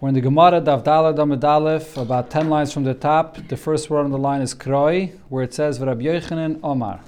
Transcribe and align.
We're 0.00 0.10
in 0.10 0.14
the 0.14 0.20
Gemara 0.20 0.60
Davdala 0.60 1.12
Damedalef, 1.12 2.00
about 2.00 2.30
10 2.30 2.48
lines 2.48 2.72
from 2.72 2.84
the 2.84 2.94
top. 2.94 3.36
The 3.48 3.56
first 3.56 3.90
word 3.90 4.04
on 4.04 4.12
the 4.12 4.18
line 4.18 4.42
is 4.42 4.54
Kroi, 4.54 5.18
where 5.28 5.42
it 5.42 5.52
says 5.52 5.80
Rabbi 5.80 6.02
Yochanan 6.02 6.60
Omar. 6.62 7.00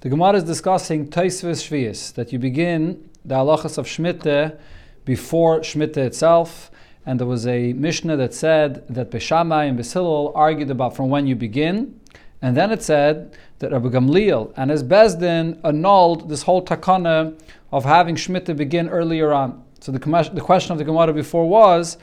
The 0.00 0.08
Gemara 0.08 0.38
is 0.38 0.44
discussing 0.44 1.10
Taisvis 1.10 1.68
Shvius, 1.68 2.14
that 2.14 2.32
you 2.32 2.38
begin 2.38 3.10
the 3.22 3.34
halachas 3.34 3.76
of 3.76 3.84
Shmita 3.84 4.58
before 5.04 5.60
Shmita 5.60 5.98
itself. 5.98 6.70
And 7.04 7.20
there 7.20 7.26
was 7.26 7.46
a 7.46 7.74
Mishnah 7.74 8.16
that 8.16 8.32
said 8.32 8.88
that 8.88 9.10
Beis 9.10 9.20
Shammai 9.20 9.64
and 9.64 9.78
Beis 9.78 9.92
Hillel 9.92 10.32
argued 10.34 10.70
about 10.70 10.96
from 10.96 11.10
when 11.10 11.26
you 11.26 11.36
begin. 11.36 12.00
And 12.40 12.56
then 12.56 12.70
it 12.70 12.82
said 12.82 13.36
that 13.58 13.72
Rabbi 13.72 13.88
Gamliel 13.88 14.54
and 14.56 14.70
his 14.70 14.82
Bezdin 14.82 15.60
annulled 15.62 16.30
this 16.30 16.44
whole 16.44 16.64
takana 16.64 17.38
of 17.70 17.84
having 17.84 18.14
Shmita 18.14 18.56
begin 18.56 18.88
earlier 18.88 19.34
on. 19.34 19.62
So 19.82 19.90
the, 19.90 19.98
the 20.32 20.40
question 20.40 20.70
of 20.70 20.78
the 20.78 20.84
Gemara 20.84 21.12
before 21.12 21.48
was, 21.48 21.98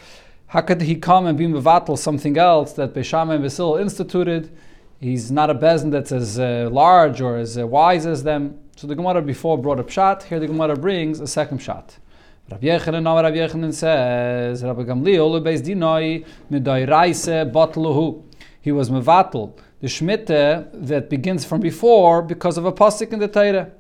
how 0.48 0.59
could 0.59 0.82
he 0.82 0.97
come 0.97 1.28
and 1.28 1.37
be 1.37 1.47
mevatel 1.47 1.97
something 1.97 2.37
else 2.37 2.74
that 2.74 2.93
Beisham 2.93 3.33
and 3.33 3.42
Basil 3.42 3.78
instituted? 3.78 4.51
He's 5.00 5.32
not 5.32 5.50
a 5.50 5.56
bezin 5.56 5.89
that's 5.89 6.11
as 6.11 6.37
uh, 6.37 6.68
large 6.70 7.21
or 7.21 7.37
as 7.37 7.57
uh, 7.57 7.65
wise 7.65 8.06
as 8.06 8.23
them. 8.23 8.60
So 8.75 8.86
the 8.86 8.96
Gemara 8.96 9.21
before 9.21 9.57
brought 9.57 9.79
up 9.79 9.89
shot. 9.89 10.23
Here 10.23 10.42
the 10.42 10.47
Gemara 10.47 10.75
brings 10.75 11.21
a 11.21 11.28
second 11.28 11.60
shot. 11.60 11.97
Rabbi 12.51 12.68
Yechanan, 12.68 13.04
now 13.04 13.15
Rabbi 13.15 13.37
Yechanan 13.37 13.73
says, 13.73 14.61
Rabbi 14.61 14.84
Gamliel, 14.84 15.42
beis 15.42 15.61
dinoi 15.61 16.25
midoiraise 16.51 17.50
botluhu. 17.50 18.25
He 18.59 18.73
was 18.73 18.89
mevatel 18.89 19.57
the 19.79 19.87
shmita 19.87 20.70
that 20.73 21.09
begins 21.09 21.46
from 21.46 21.61
before 21.61 22.23
because 22.23 22.57
of 22.57 22.65
a 22.65 22.73
pasuk 22.73 23.14
in 23.14 23.20
the 23.20 23.29
Torah 23.29 23.71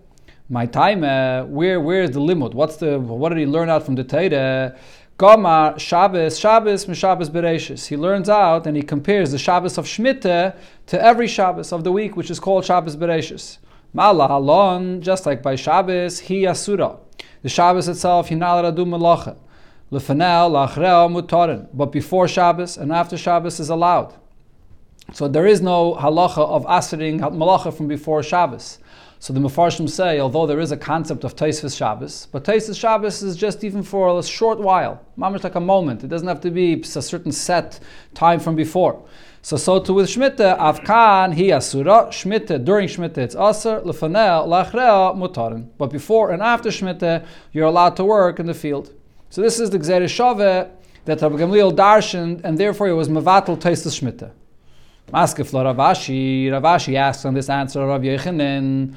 my 0.49 0.65
time, 0.65 1.03
uh, 1.03 1.45
where 1.45 1.79
where 1.79 2.01
is 2.01 2.11
the 2.11 2.19
limit? 2.19 2.53
What's 2.55 2.77
the 2.77 2.99
what 2.99 3.29
did 3.29 3.37
he 3.37 3.45
learn 3.45 3.69
out 3.69 3.85
from 3.85 3.95
the 3.95 4.03
Torah? 4.03 4.75
Gomar 5.19 5.77
Shabbos, 5.77 6.39
Shabbos, 6.39 6.87
Shabbos 6.97 7.29
Bereshis. 7.29 7.87
He 7.87 7.97
learns 7.97 8.29
out 8.29 8.65
and 8.65 8.75
he 8.75 8.81
compares 8.81 9.31
the 9.31 9.37
Shabbos 9.37 9.77
of 9.77 9.85
Shemitah 9.85 10.55
to 10.87 11.01
every 11.01 11.27
Shabbos 11.27 11.71
of 11.71 11.83
the 11.83 11.91
week, 11.91 12.15
which 12.15 12.31
is 12.31 12.39
called 12.39 12.65
Shabbos 12.65 12.95
Bereshis. 12.95 13.57
Mala 13.93 14.27
halon, 14.29 15.01
just 15.01 15.25
like 15.25 15.43
by 15.43 15.55
Shabbos, 15.55 16.19
he 16.19 16.45
asura. 16.45 16.97
The 17.41 17.49
Shabbos 17.49 17.87
itself, 17.87 18.29
hinal 18.29 18.63
radu 18.63 18.85
melacha. 18.87 19.35
Lefanel, 19.91 20.51
lachreo, 20.51 21.09
mutarin. 21.11 21.67
But 21.73 21.91
before 21.91 22.27
Shabbos 22.27 22.77
and 22.77 22.91
after 22.91 23.17
Shabbos 23.17 23.59
is 23.59 23.69
allowed. 23.69 24.15
So 25.11 25.27
there 25.27 25.45
is 25.45 25.61
no 25.61 25.95
halacha 25.95 26.37
of 26.37 26.65
asering 26.65 27.19
malacha 27.19 27.75
from 27.75 27.87
before 27.87 28.23
Shabbos. 28.23 28.79
So 29.21 29.33
the 29.33 29.41
Mefarshim 29.41 29.89
say, 29.89 30.21
although 30.21 30.47
there 30.47 30.61
is 30.61 30.71
a 30.71 30.77
concept 30.77 31.25
of 31.25 31.35
Taisvis 31.35 31.77
Shabbos, 31.77 32.29
but 32.31 32.45
Taisvis 32.45 32.79
Shabbos 32.79 33.21
is 33.21 33.35
just 33.35 33.65
even 33.65 33.83
for 33.83 34.17
a 34.17 34.23
short 34.23 34.59
while, 34.59 35.05
mamish 35.17 35.43
like 35.43 35.55
a 35.55 35.59
moment. 35.59 36.05
It 36.05 36.07
doesn't 36.07 36.27
have 36.29 36.39
to 36.39 36.49
be 36.49 36.81
a 36.81 36.85
certain 36.85 37.33
set 37.33 37.81
time 38.13 38.39
from 38.39 38.55
before. 38.55 39.05
So 39.41 39.57
so 39.57 39.81
too 39.81 39.93
with 39.93 40.07
Shmita, 40.07 40.57
Avkan 40.57 41.33
he 41.33 41.51
asura, 41.51 42.07
Shmita 42.07 42.63
during 42.63 42.87
Shmita 42.87 43.17
it's 43.17 43.35
aser, 43.35 43.81
lefanel 43.81 44.47
lachrea 44.47 45.13
mutarin. 45.13 45.67
But 45.77 45.91
before 45.91 46.31
and 46.31 46.41
after 46.41 46.69
Shmita, 46.69 47.25
you're 47.51 47.67
allowed 47.67 47.97
to 47.97 48.05
work 48.05 48.39
in 48.39 48.45
the 48.45 48.53
field. 48.53 48.93
So 49.29 49.41
this 49.41 49.59
is 49.59 49.69
the 49.69 49.79
Gzeret 49.79 50.07
Shave 50.07 50.69
that 51.05 51.21
Rabbi 51.21 51.35
Gamliel 51.35 51.75
darshan, 51.75 52.39
and 52.45 52.57
therefore 52.57 52.87
it 52.87 52.93
was 52.93 53.09
mevatel 53.09 53.59
Taisvis 53.59 53.99
Shmita. 53.99 54.31
Maskefla 55.11 55.63
Rav 55.63 55.77
Ashi, 55.77 56.45
Ravashi 56.45 56.95
asks 56.95 57.25
on 57.25 57.33
this 57.33 57.49
answer 57.49 57.81
of 57.81 58.01
Yechanin. 58.03 58.93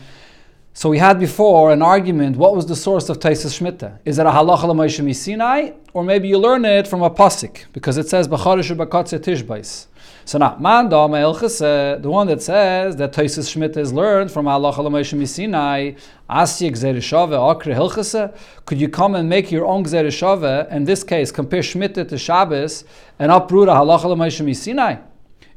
So 0.75 0.91
we 0.91 0.99
had 0.99 1.19
before 1.19 1.73
an 1.73 1.81
argument. 1.83 2.37
What 2.37 2.55
was 2.55 2.67
the 2.67 2.77
source 2.77 3.09
of 3.09 3.19
Taisus 3.19 3.59
Shmita? 3.59 3.99
Is 4.05 4.19
it 4.19 4.27
a 4.27 4.31
halacha 4.31 4.65
l'moishim 4.65 5.15
Sinai, 5.15 5.73
or 5.93 6.03
maybe 6.03 6.29
you 6.29 6.39
learn 6.39 6.65
it 6.65 6.87
from 6.87 7.03
a 7.03 7.11
pasuk 7.11 7.65
because 7.73 7.97
it 7.97 8.09
says 8.09 8.29
b'charish 8.29 8.75
u'bakatze 8.75 9.19
tishbais. 9.21 9.87
So 10.25 10.39
now, 10.39 10.57
man 10.59 10.89
the 10.89 12.01
one 12.05 12.27
that 12.27 12.43
says 12.43 12.97
that 12.97 13.13
Taisus 13.13 13.55
Shmita 13.55 13.79
is 13.79 13.93
learned 13.93 14.31
from 14.31 14.47
halacha 14.47 14.79
l'moishim 14.79 15.27
Sinai, 15.27 15.93
asya 16.29 16.71
gzerishave 16.73 17.37
akre 17.37 17.75
hilchase. 17.75 18.35
Could 18.67 18.81
you 18.81 18.89
come 18.89 19.15
and 19.15 19.29
make 19.29 19.51
your 19.51 19.67
own 19.67 19.85
gzerishave? 19.85 20.71
In 20.71 20.85
this 20.85 21.05
case, 21.05 21.31
compare 21.31 21.63
Shmita 21.63 22.09
to 22.09 22.19
Shabbos 22.19 22.85
and 23.19 23.33
uproot 23.33 23.69
a 23.69 23.73
halacha 23.73 24.05
l'moishim 24.05 24.55
Sinai. 24.55 24.97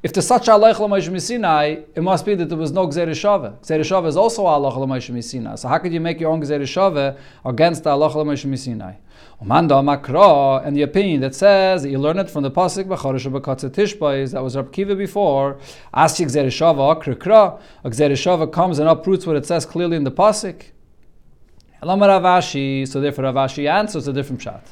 If 0.06 0.14
there's 0.14 0.28
such 0.28 0.48
a 0.50 0.52
halach 0.52 1.88
it 1.96 2.04
must 2.04 2.26
be 2.28 2.36
that 2.36 2.48
there 2.48 2.58
was 2.60 2.72
no 2.72 2.86
gzer 2.86 3.08
shava. 3.08 4.06
Is 4.06 4.16
also 4.16 4.46
a 4.46 4.50
halach. 4.52 5.58
So 5.58 5.68
how 5.68 5.80
could 5.80 5.92
you 5.92 6.00
make 6.00 6.20
your 6.20 6.30
own 6.30 6.44
gzer 6.44 6.62
shava 6.62 7.18
against 7.44 7.86
the 7.86 7.90
halach? 7.90 8.98
Umanda 9.42 9.82
makra, 9.82 10.64
and 10.64 10.78
the 10.78 10.84
opinion 10.84 11.22
that 11.22 11.34
says 11.34 11.82
that 11.82 11.90
you 11.90 11.98
learn 11.98 12.20
it 12.20 12.30
from 12.30 12.44
the 12.44 12.52
pasuk 12.52 12.84
b'charish 12.84 13.28
b'katzah 13.32 13.72
tishbais 13.72 14.32
that 14.34 14.44
was 14.44 14.56
Rab 14.56 14.72
Kiva 14.72 14.96
before. 14.96 15.58
Ask 15.92 16.18
gzer 16.18 16.46
shava 16.50 16.92
akra 16.92 17.60
A 17.84 17.90
gzer 17.90 18.12
shava 18.12 18.54
comes 18.54 18.78
and 18.78 18.88
uproots 18.88 19.26
what 19.26 19.36
it 19.36 19.48
says 19.48 19.66
clearly 19.66 19.98
in 19.98 20.04
the 20.04 20.12
pasuk. 20.12 20.66
Elamar 21.82 22.10
Rav 22.10 22.44
Ashi, 22.44 22.88
so 22.88 23.02
therefore 23.02 23.24
Rav 23.24 23.34
Ashi 23.34 23.68
answers 23.68 24.08
a 24.08 24.14
different 24.14 24.44
shot. 24.44 24.64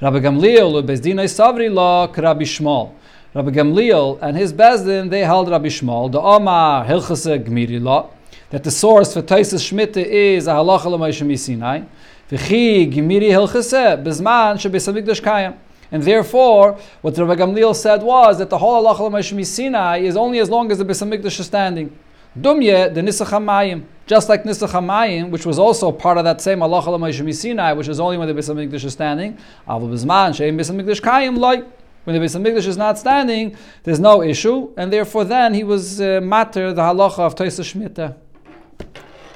Rabbi 0.00 0.20
Gamliel, 0.20 0.82
bezdinai 0.82 1.26
savri 1.26 1.70
la 1.70 2.06
Rabbi 2.06 2.44
Shmuel. 2.44 2.94
Rabbi 3.34 3.50
Gamliel 3.50 4.18
and 4.22 4.38
his 4.38 4.54
Bezdin, 4.54 5.10
they 5.10 5.20
held 5.20 5.50
Rabbi 5.50 5.66
Shmuel, 5.66 6.10
the 6.10 6.18
Omar 6.18 6.86
Hilchase 6.86 7.44
Gmirila, 7.44 8.08
that 8.48 8.64
the 8.64 8.70
source 8.70 9.12
for 9.12 9.20
Taisus 9.20 9.70
Shmita 9.70 10.02
is 10.02 10.46
a 10.46 10.52
halacha 10.52 10.86
l'mayshim 10.86 11.38
Sinai, 11.38 11.82
v'chi 12.30 12.90
Gmiri 12.90 13.28
Hilchase 13.28 14.02
bezman 14.02 14.54
shebesamikdash 14.56 15.20
kayam. 15.20 15.58
And 15.92 16.02
therefore, 16.02 16.78
what 17.02 17.18
Rabbi 17.18 17.34
Gamliel 17.34 17.76
said 17.76 18.02
was 18.02 18.38
that 18.38 18.48
the 18.48 18.56
whole 18.56 18.82
halacha 18.82 19.00
l'mayshim 19.00 19.44
Sinai 19.44 19.98
is 19.98 20.16
only 20.16 20.38
as 20.38 20.48
long 20.48 20.72
as 20.72 20.78
the 20.78 20.86
Besamikdash 20.86 21.38
is 21.38 21.44
standing. 21.44 21.94
Dumye, 22.38 22.94
the 22.94 23.02
Nisach 23.02 23.26
HaMayim. 23.26 23.84
Just 24.06 24.30
like 24.30 24.44
Nisach 24.44 24.70
HaMayim, 24.70 25.28
which 25.28 25.44
was 25.44 25.58
also 25.58 25.92
part 25.92 26.16
of 26.16 26.24
that 26.24 26.40
same 26.40 26.60
halacha 26.60 26.86
l'mayshim 26.86 27.34
Sinai, 27.34 27.74
which 27.74 27.88
is 27.88 28.00
only 28.00 28.16
when 28.16 28.26
the 28.26 28.32
Besamikdash 28.34 28.84
is 28.84 28.94
standing. 28.94 29.36
Avol 29.68 29.90
bezman 29.90 30.34
she'im 30.34 30.56
Besamikdash 30.56 31.02
kayim 31.02 31.36
loy. 31.36 31.62
When 32.08 32.18
the 32.18 32.24
Beis 32.24 32.34
Hamikdash 32.34 32.66
is 32.66 32.78
not 32.78 32.98
standing, 32.98 33.54
there's 33.82 34.00
no 34.00 34.22
issue, 34.22 34.72
and 34.78 34.90
therefore 34.90 35.24
then 35.26 35.52
he 35.52 35.62
was 35.62 36.00
uh, 36.00 36.22
matter 36.22 36.72
the 36.72 36.80
halacha 36.80 37.18
of 37.18 37.34
Toisa 37.34 37.60
Shemitah. 37.60 38.16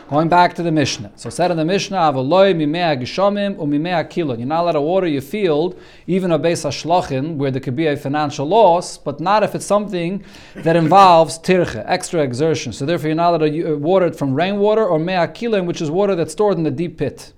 Going 0.08 0.30
back 0.30 0.54
to 0.54 0.62
the 0.62 0.72
Mishnah. 0.72 1.12
So 1.16 1.28
said 1.28 1.50
in 1.50 1.58
the 1.58 1.66
Mishnah, 1.66 1.98
Avaloi 1.98 2.54
mimea 2.54 2.98
gishomim 2.98 3.56
umimea 3.56 4.08
kilon. 4.08 4.38
You're 4.38 4.46
not 4.46 4.62
allowed 4.62 4.72
to 4.72 4.80
water 4.80 5.06
your 5.06 5.20
field, 5.20 5.78
even 6.06 6.32
a 6.32 6.38
base 6.38 6.64
shlochin, 6.64 7.36
where 7.36 7.50
there 7.50 7.60
could 7.60 7.76
be 7.76 7.88
a 7.88 7.94
financial 7.94 8.48
loss, 8.48 8.96
but 8.96 9.20
not 9.20 9.42
if 9.42 9.54
it's 9.54 9.66
something 9.66 10.24
that 10.54 10.74
involves 10.74 11.38
tirche, 11.40 11.84
extra 11.86 12.22
exertion. 12.22 12.72
So 12.72 12.86
therefore 12.86 13.08
you're 13.08 13.16
not 13.16 13.34
allowed 13.34 13.52
to 13.52 13.76
water 13.76 14.06
it 14.06 14.16
from 14.16 14.32
rainwater 14.32 14.86
or 14.86 14.98
mea 14.98 15.26
kilon, 15.26 15.66
which 15.66 15.82
is 15.82 15.90
water 15.90 16.14
that's 16.14 16.32
stored 16.32 16.56
in 16.56 16.62
the 16.62 16.70
deep 16.70 16.96
pit. 16.96 17.34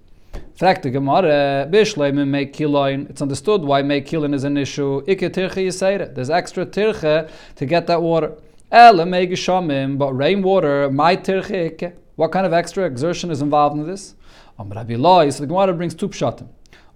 The 0.56 0.90
Gemara, 0.92 1.66
make 2.24 2.52
kiloin. 2.52 3.10
It's 3.10 3.20
understood 3.20 3.62
why 3.62 3.82
make 3.82 4.06
kilin 4.06 4.32
is 4.32 4.44
an 4.44 4.56
issue. 4.56 5.02
Tirche. 5.04 6.14
There's 6.14 6.30
extra 6.30 6.64
tirche 6.64 7.28
to 7.56 7.66
get 7.66 7.88
that 7.88 8.00
water. 8.00 8.34
Make 8.70 9.30
shamim, 9.30 9.98
but 9.98 10.12
rainwater, 10.12 10.88
my 10.92 11.16
tirche 11.16 11.82
ike. 11.82 11.96
What 12.14 12.30
kind 12.30 12.46
of 12.46 12.52
extra 12.52 12.84
exertion 12.84 13.32
is 13.32 13.42
involved 13.42 13.76
in 13.76 13.84
this? 13.84 14.14
Am 14.56 14.70
Rabbi 14.70 14.94
Loi, 14.94 15.30
so 15.30 15.40
the 15.40 15.48
Gemara 15.48 15.74
brings 15.74 15.92
two 15.92 16.08
pshatim. 16.08 16.46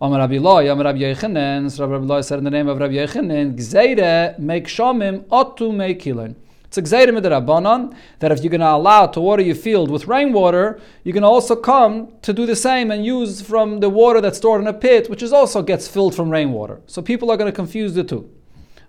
Am 0.01 0.13
Rabbi 0.13 0.39
Loi, 0.39 0.71
Am 0.71 0.81
Rabbi 0.81 1.01
Yechanan, 1.01 1.69
so 1.69 1.89
Rabbi 1.89 2.05
Loi 2.05 2.21
said 2.21 2.39
in 2.39 2.45
the 2.45 2.51
name 2.51 2.69
of 2.69 2.79
Rabbi 2.79 2.95
Yechanan, 2.95 3.57
Gzeire 3.57 4.39
make 4.39 4.69
shamim, 4.69 5.25
otu 5.25 5.75
make 5.75 6.01
kilin. 6.01 6.37
It's 6.69 6.77
a 6.77 6.83
rabbanon 6.83 7.97
that 8.19 8.31
if 8.31 8.43
you're 8.43 8.51
going 8.51 8.61
to 8.61 8.71
allow 8.71 9.07
to 9.07 9.21
water 9.21 9.43
your 9.43 9.55
field 9.55 9.91
with 9.91 10.07
rainwater, 10.07 10.79
you 11.03 11.15
can 11.15 11.25
also 11.25 11.57
come 11.57 12.13
to 12.21 12.35
do 12.35 12.45
the 12.45 12.57
same 12.57 12.91
and 12.91 13.07
use 13.07 13.41
from 13.41 13.81
the 13.81 13.89
water 13.89 14.21
that's 14.21 14.37
stored 14.37 14.61
in 14.61 14.67
a 14.67 14.75
pit, 14.75 15.09
which 15.09 15.23
is 15.23 15.33
also 15.33 15.63
gets 15.63 15.89
filled 15.89 16.15
from 16.15 16.29
rainwater. 16.29 16.81
So 16.87 17.01
people 17.01 17.31
are 17.31 17.39
going 17.39 17.51
to 17.51 17.57
confuse 17.57 17.95
the 17.95 18.05
two. 18.05 18.31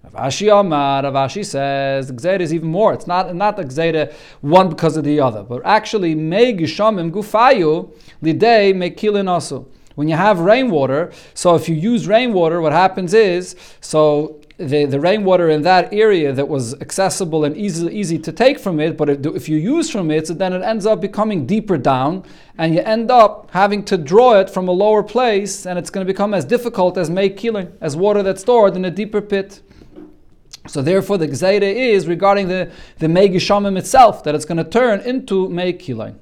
Rav 0.03 0.13
Ashi 0.27 0.49
Amar, 0.59 1.03
Rav 1.03 1.13
Ashi 1.13 1.45
says 1.45 2.07
the 2.07 2.13
gzeira 2.13 2.41
is 2.41 2.53
even 2.53 2.69
more. 2.69 2.93
It's 2.93 3.07
not 3.07 3.33
not 3.35 3.55
the 3.55 3.63
gzeira 3.63 4.13
one 4.41 4.69
because 4.69 4.97
of 4.97 5.03
the 5.03 5.19
other, 5.19 5.43
but 5.43 5.61
actually 5.65 6.15
me 6.15 6.53
gishamim 6.53 7.11
gufayu 7.11 7.93
lidei 8.21 8.73
mekilin 8.73 9.29
also. 9.29 9.67
When 9.95 10.07
you 10.07 10.15
have 10.15 10.39
rainwater, 10.39 11.11
so 11.33 11.55
if 11.55 11.67
you 11.67 11.75
use 11.75 12.07
rainwater, 12.07 12.61
what 12.61 12.71
happens 12.71 13.13
is 13.13 13.55
so 13.81 14.38
the, 14.59 14.83
the 14.85 14.99
rainwater 14.99 15.49
in 15.49 15.61
that 15.61 15.93
area 15.93 16.33
that 16.33 16.49
was 16.49 16.73
accessible 16.81 17.45
and 17.45 17.55
easy, 17.55 17.87
easy 17.87 18.19
to 18.19 18.31
take 18.31 18.59
from 18.59 18.81
it, 18.81 18.97
but 18.97 19.09
if 19.09 19.47
you 19.47 19.57
use 19.57 19.89
from 19.89 20.11
it, 20.11 20.27
so 20.27 20.33
then 20.33 20.51
it 20.51 20.61
ends 20.61 20.85
up 20.85 20.99
becoming 20.99 21.45
deeper 21.45 21.77
down, 21.77 22.25
and 22.57 22.75
you 22.75 22.81
end 22.81 23.09
up 23.09 23.49
having 23.51 23.85
to 23.85 23.97
draw 23.97 24.37
it 24.37 24.49
from 24.49 24.67
a 24.67 24.71
lower 24.71 25.01
place, 25.01 25.65
and 25.65 25.79
it's 25.79 25.89
going 25.89 26.05
to 26.05 26.13
become 26.13 26.33
as 26.33 26.43
difficult 26.43 26.97
as 26.97 27.09
make 27.09 27.37
killing, 27.37 27.71
as 27.79 27.95
water 27.95 28.21
that's 28.21 28.41
stored 28.41 28.75
in 28.75 28.83
a 28.83 28.91
deeper 28.91 29.21
pit. 29.21 29.61
So 30.67 30.81
therefore, 30.81 31.17
the 31.17 31.27
gzeira 31.29 31.61
is 31.63 32.05
regarding 32.05 32.49
the 32.49 32.69
the 32.97 33.07
megishamim 33.07 33.77
itself 33.77 34.23
that 34.25 34.35
it's 34.35 34.45
going 34.45 34.57
to 34.57 34.63
turn 34.63 34.99
into 34.99 35.47
make 35.47 35.79
killing. 35.79 36.19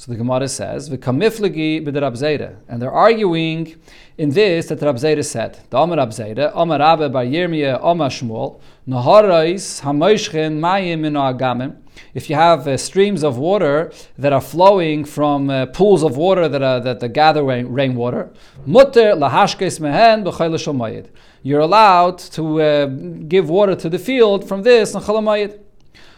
So 0.00 0.12
the 0.12 0.16
Gemara 0.16 0.48
says, 0.48 0.88
"V'kamiflegi 0.88 1.86
b'derabzeida," 1.86 2.54
and 2.70 2.80
they're 2.80 2.90
arguing 2.90 3.74
in 4.16 4.30
this 4.30 4.68
that 4.68 4.78
Rabzeida 4.80 5.22
said. 5.22 5.58
The 5.68 5.76
Amar 5.76 5.98
Rabzeida, 5.98 6.52
Amar 6.54 6.78
Rabbe 6.78 7.12
bar 7.12 7.22
Yirmiyah, 7.22 7.80
Amar 7.82 8.08
Shmuel, 8.08 8.60
Naharais 8.88 9.82
hamoishchen 9.82 10.58
mayim 10.58 11.00
min 11.00 11.12
agamim. 11.12 11.76
If 12.14 12.30
you 12.30 12.36
have 12.36 12.66
uh, 12.66 12.78
streams 12.78 13.22
of 13.22 13.36
water 13.36 13.92
that 14.16 14.32
are 14.32 14.40
flowing 14.40 15.04
from 15.04 15.50
uh, 15.50 15.66
pools 15.66 16.02
of 16.02 16.16
water 16.16 16.48
that, 16.48 16.62
are, 16.62 16.80
that, 16.80 17.12
gather 17.12 17.44
rain, 17.44 17.66
rainwater, 17.66 18.30
mutter 18.64 19.12
lahashkes 19.12 19.80
mehen 19.80 20.24
b'chayla 20.24 21.08
You're 21.42 21.60
allowed 21.60 22.16
to 22.36 22.62
uh, 22.62 22.86
give 22.86 23.50
water 23.50 23.76
to 23.76 23.90
the 23.90 23.98
field 23.98 24.48
from 24.48 24.62
this 24.62 24.94
and 24.94 25.04
chalamayid. 25.04 25.60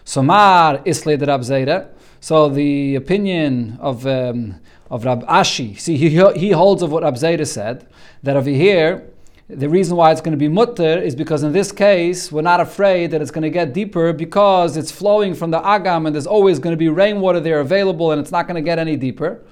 So 0.05 0.23
mar 0.23 0.76
isle 0.76 0.85
Rabzeida. 0.85 1.88
So 2.23 2.49
the 2.49 2.95
opinion 2.95 3.79
of 3.81 4.07
um, 4.07 4.61
of 4.93 5.05
Rab 5.07 5.27
Ashi, 5.27 5.77
see, 5.81 5.97
he, 5.97 6.11
he 6.39 6.51
holds 6.51 6.83
of 6.83 6.93
what 6.93 7.03
Rab 7.03 7.15
Zayda 7.15 7.47
said, 7.47 7.89
that 8.23 8.37
over 8.37 8.51
here, 8.51 9.09
the 9.49 9.69
reason 9.69 9.97
why 9.97 10.13
it's 10.13 10.21
going 10.21 10.33
to 10.33 10.39
be 10.39 10.49
mutter 10.49 11.01
is 11.01 11.17
because 11.17 11.43
in 11.43 11.53
this 11.53 11.73
case, 11.73 12.31
we're 12.31 12.43
not 12.43 12.61
afraid 12.61 13.11
that 13.11 13.23
it's 13.23 13.31
going 13.31 13.43
to 13.43 13.51
get 13.51 13.73
deeper 13.73 14.13
because 14.13 14.77
it's 14.77 14.93
flowing 14.93 15.35
from 15.35 15.51
the 15.51 15.61
agam 15.61 16.07
and 16.07 16.15
there's 16.15 16.27
always 16.27 16.59
going 16.61 16.75
to 16.75 16.77
be 16.77 16.89
rainwater 16.89 17.41
there 17.41 17.59
available 17.59 18.13
and 18.13 18.21
it's 18.21 18.31
not 18.31 18.47
going 18.47 18.55
to 18.55 18.63
get 18.63 18.79
any 18.79 18.97
deeper. 18.97 19.43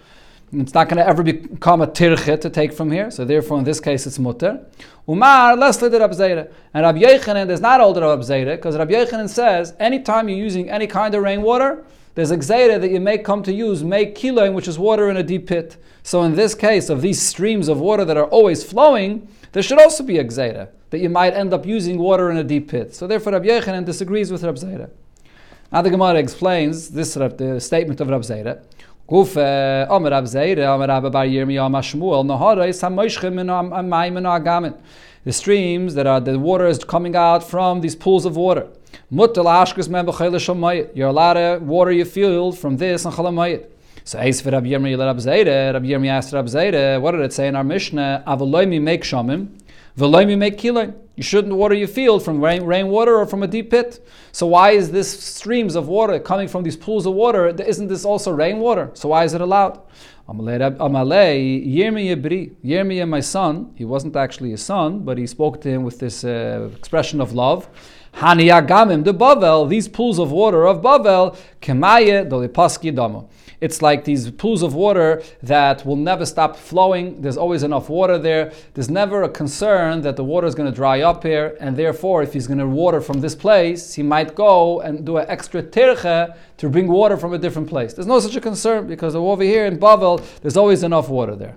It's 0.53 0.75
not 0.75 0.89
going 0.89 0.99
to 0.99 1.07
ever 1.07 1.23
become 1.23 1.81
a 1.81 1.87
tirche 1.87 2.41
to 2.41 2.51
take 2.51 2.73
from 2.73 2.93
here. 2.93 3.11
So 3.11 3.25
therefore, 3.25 3.59
in 3.59 3.65
this 3.65 3.81
case, 3.81 4.07
it's 4.07 4.19
mutter. 4.19 4.65
Umar, 5.09 5.57
let's 5.57 5.81
let 5.81 5.93
Rab 5.93 6.13
Zayda. 6.13 6.53
And 6.75 6.85
Rab 6.85 6.97
Yechanan 6.97 7.51
is 7.51 7.61
not 7.61 7.81
older 7.81 8.03
Rab 8.03 8.21
Zayda 8.21 8.57
because 8.57 8.77
Rab 8.77 8.91
Yechanan 8.91 9.29
says 9.29 9.75
anytime 9.81 10.29
you're 10.29 10.39
using 10.39 10.71
any 10.71 10.87
kind 10.87 11.15
of 11.15 11.23
rainwater, 11.23 11.83
there's 12.15 12.31
a 12.31 12.37
gzeira 12.37 12.81
that 12.81 12.91
you 12.91 13.01
may 13.01 13.19
come 13.19 13.43
to 13.45 13.53
use, 13.53 13.85
make 13.85 14.15
kiloin, 14.15 14.55
which 14.55 14.69
is 14.69 14.79
water 14.79 15.11
in 15.11 15.17
a 15.17 15.23
deep 15.23 15.47
pit. 15.47 15.77
So 16.03 16.23
in 16.23 16.35
this 16.35 16.55
case, 16.55 16.91
of 16.91 17.03
these 17.03 17.21
streams 17.21 17.69
of 17.69 17.79
water 17.79 18.05
that 18.05 18.17
are 18.17 18.27
always 18.27 18.65
flowing, 18.65 19.29
there 19.53 19.63
should 19.63 19.81
also 19.81 20.03
be 20.03 20.19
a 20.19 20.25
gzeira, 20.25 20.69
that 20.91 20.99
you 20.99 21.09
might 21.09 21.35
end 21.35 21.53
up 21.53 21.67
using 21.67 21.99
water 21.99 22.31
in 22.31 22.37
a 22.37 22.45
deep 22.45 22.71
pit. 22.71 22.95
So 22.95 23.07
therefore, 23.07 23.35
Rabbi 23.35 23.47
Yechanan 23.47 23.85
disagrees 23.85 24.33
with 24.33 24.43
Rabbi 24.43 24.59
Zayda. 24.59 24.91
Now 25.73 25.83
the 25.83 25.91
Gemara 25.91 26.19
explains 26.19 26.91
this 26.91 27.15
the 27.15 27.61
statement 27.61 28.01
of 28.01 28.09
Rabbi. 28.09 28.57
Guf 29.09 29.37
Omer 29.89 30.13
Omer. 34.13 34.75
The 35.23 35.33
streams 35.33 35.95
that 35.95 36.07
are 36.07 36.21
the 36.21 36.39
water 36.39 36.67
is 36.67 36.79
coming 36.79 37.15
out 37.15 37.45
from 37.45 37.83
these 37.83 37.95
pools 37.95 38.25
of 38.25 38.37
water. 38.37 38.69
You're 39.11 41.09
allowed 41.09 41.35
to 41.35 41.59
water 41.63 41.93
your 41.93 42.07
field 42.07 42.59
from 42.59 42.77
this 42.77 43.05
and 43.05 43.15
chalamayit. 43.15 43.67
So 44.05 44.19
Eis 44.19 44.41
for 44.41 44.51
Rabbi 44.51 44.69
Yirmiyah 44.69 44.99
Rabbi 44.99 45.21
Zayda, 45.21 45.73
Rabbi 45.75 45.87
Yirmiyah 45.87 46.11
asked 46.11 46.33
Rabbi 46.33 46.49
Zayda, 46.49 47.01
what 47.01 47.13
did 47.13 47.21
it 47.21 47.33
say 47.33 47.49
in 47.49 47.55
our 47.55 47.63
Mishnah? 47.63 48.25
Avaloimi 48.27 48.81
make 48.81 49.03
shamim, 49.03 49.49
veloimi 49.97 50.37
make 50.39 50.59
kilin. 50.59 50.95
You 51.17 51.23
shouldn't 51.23 51.55
water 51.55 51.75
your 51.75 51.89
field 51.89 52.25
from 52.25 52.43
rain, 52.43 52.65
rainwater 52.65 53.15
or 53.15 53.27
from 53.27 53.43
a 53.43 53.47
deep 53.47 53.71
pit. 53.71 54.05
So 54.33 54.47
why 54.47 54.71
is 54.71 54.91
this 54.91 55.23
streams 55.23 55.75
of 55.77 55.87
water 55.87 56.19
coming 56.19 56.49
from 56.49 56.63
these 56.63 56.77
pools 56.77 57.05
of 57.05 57.13
water? 57.13 57.49
Isn't 57.49 57.89
this 57.89 58.05
also 58.07 58.31
rainwater? 58.31 58.91
So 58.95 59.11
why 59.11 59.25
is 59.25 59.35
it 59.35 59.43
allowed? 59.43 59.81
Amalei, 60.29 61.67
Yirmiyah 61.67 62.23
Bri, 62.23 62.53
Yirmiyah 62.65 63.09
my 63.09 63.21
son, 63.21 63.73
he 63.75 63.85
wasn't 63.85 64.17
actually 64.17 64.53
a 64.55 64.59
son, 64.59 65.01
but 65.01 65.19
he 65.19 65.27
spoke 65.27 65.61
to 65.61 65.69
him 65.69 65.83
with 65.83 65.99
this 65.99 66.25
uh, 66.25 66.71
expression 66.77 67.21
of 67.21 67.33
love. 67.33 67.69
Haniyagamim 68.15 69.05
de 69.05 69.13
Bavel, 69.13 69.69
these 69.69 69.89
pools 69.89 70.19
of 70.19 70.31
water 70.31 70.67
of 70.67 70.83
Bavel, 70.83 71.37
Kemaye 71.63 72.29
Dolipaski 72.29 72.95
Damo. 72.95 73.29
It's 73.61 73.83
like 73.83 74.05
these 74.05 74.31
pools 74.31 74.63
of 74.63 74.75
water 74.75 75.23
that 75.43 75.85
will 75.85 75.97
never 75.97 76.25
stop 76.25 76.57
flowing. 76.57 77.21
There's 77.21 77.37
always 77.37 77.63
enough 77.63 77.91
water 77.91 78.17
there. 78.17 78.53
There's 78.73 78.89
never 78.89 79.23
a 79.23 79.29
concern 79.29 80.01
that 80.01 80.17
the 80.17 80.25
water 80.25 80.47
is 80.47 80.55
going 80.55 80.71
to 80.71 80.75
dry 80.75 81.03
up 81.03 81.23
here, 81.23 81.59
and 81.61 81.77
therefore, 81.77 82.23
if 82.23 82.33
he's 82.33 82.47
going 82.47 82.59
to 82.59 82.67
water 82.67 83.03
from 83.03 83.21
this 83.21 83.35
place, 83.35 83.95
he 83.95 84.03
might 84.03 84.35
go 84.35 84.81
and 84.81 85.05
do 85.05 85.19
an 85.19 85.27
extra 85.29 85.63
tirche 85.63 86.35
to 86.57 86.69
bring 86.71 86.89
water 86.89 87.19
from 87.19 87.35
a 87.35 87.39
different 87.39 87.69
place. 87.69 87.93
There's 87.93 88.07
no 88.07 88.19
such 88.19 88.35
a 88.37 88.41
concern 88.41 88.87
because 88.87 89.15
over 89.15 89.43
here 89.43 89.67
in 89.67 89.79
Bavel, 89.79 90.25
there's 90.41 90.57
always 90.57 90.83
enough 90.83 91.11
water 91.11 91.37
there. 91.37 91.57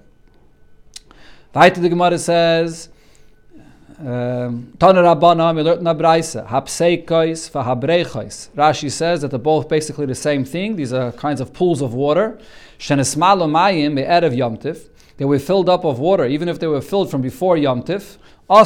Weiter 1.54 1.80
the 1.82 1.90
Gemara 1.90 2.18
says, 2.18 2.90
um, 4.06 4.74
Rashi 8.56 8.92
says 8.92 9.22
that 9.22 9.30
they're 9.30 9.40
both 9.40 9.70
basically 9.70 10.06
the 10.06 10.16
same 10.16 10.46
thing. 10.46 10.76
These 10.76 10.94
are 10.94 11.12
kinds 11.12 11.42
of 11.42 11.54
pools 11.54 11.82
of 11.82 11.94
water. 11.94 12.40
Shenesmalo 12.80 13.50
mayim 13.50 13.94
me'erev 13.94 14.36
yomtiv. 14.36 14.90
They 15.18 15.26
were 15.26 15.40
filled 15.40 15.70
up 15.70 15.86
of 15.86 16.00
water, 16.00 16.26
even 16.26 16.50
if 16.50 16.60
they 16.60 16.68
were 16.68 16.82
filled 16.82 17.12
from 17.12 17.22
before 17.22 17.56
Yomtiv. 17.56 18.18
You're 18.50 18.58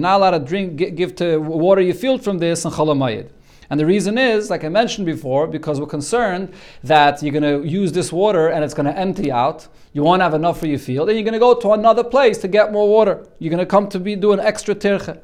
not 0.00 0.16
allowed 0.16 0.30
to 0.30 0.38
drink, 0.38 0.96
give 0.96 1.16
to 1.16 1.38
water 1.38 1.80
you 1.80 1.92
filled 1.92 2.24
from 2.24 2.38
this 2.38 2.64
and 2.64 2.72
chalamayid. 2.72 3.28
And 3.72 3.80
the 3.80 3.86
reason 3.86 4.18
is, 4.18 4.50
like 4.50 4.64
I 4.64 4.68
mentioned 4.68 5.06
before, 5.06 5.46
because 5.46 5.80
we're 5.80 5.86
concerned 5.86 6.52
that 6.84 7.22
you're 7.22 7.32
going 7.32 7.62
to 7.62 7.66
use 7.66 7.90
this 7.90 8.12
water 8.12 8.48
and 8.48 8.62
it's 8.62 8.74
going 8.74 8.84
to 8.84 8.94
empty 8.94 9.32
out. 9.32 9.66
You 9.94 10.02
won't 10.02 10.20
have 10.20 10.34
enough 10.34 10.60
for 10.60 10.66
your 10.66 10.78
field, 10.78 11.08
and 11.08 11.16
you're 11.16 11.24
going 11.24 11.32
to 11.32 11.38
go 11.38 11.54
to 11.54 11.72
another 11.72 12.04
place 12.04 12.36
to 12.42 12.48
get 12.48 12.70
more 12.70 12.86
water. 12.86 13.26
You're 13.38 13.48
going 13.48 13.60
to 13.60 13.64
come 13.64 13.88
to 13.88 13.98
be 13.98 14.14
doing 14.14 14.40
extra 14.40 14.74
tirche. 14.74 15.18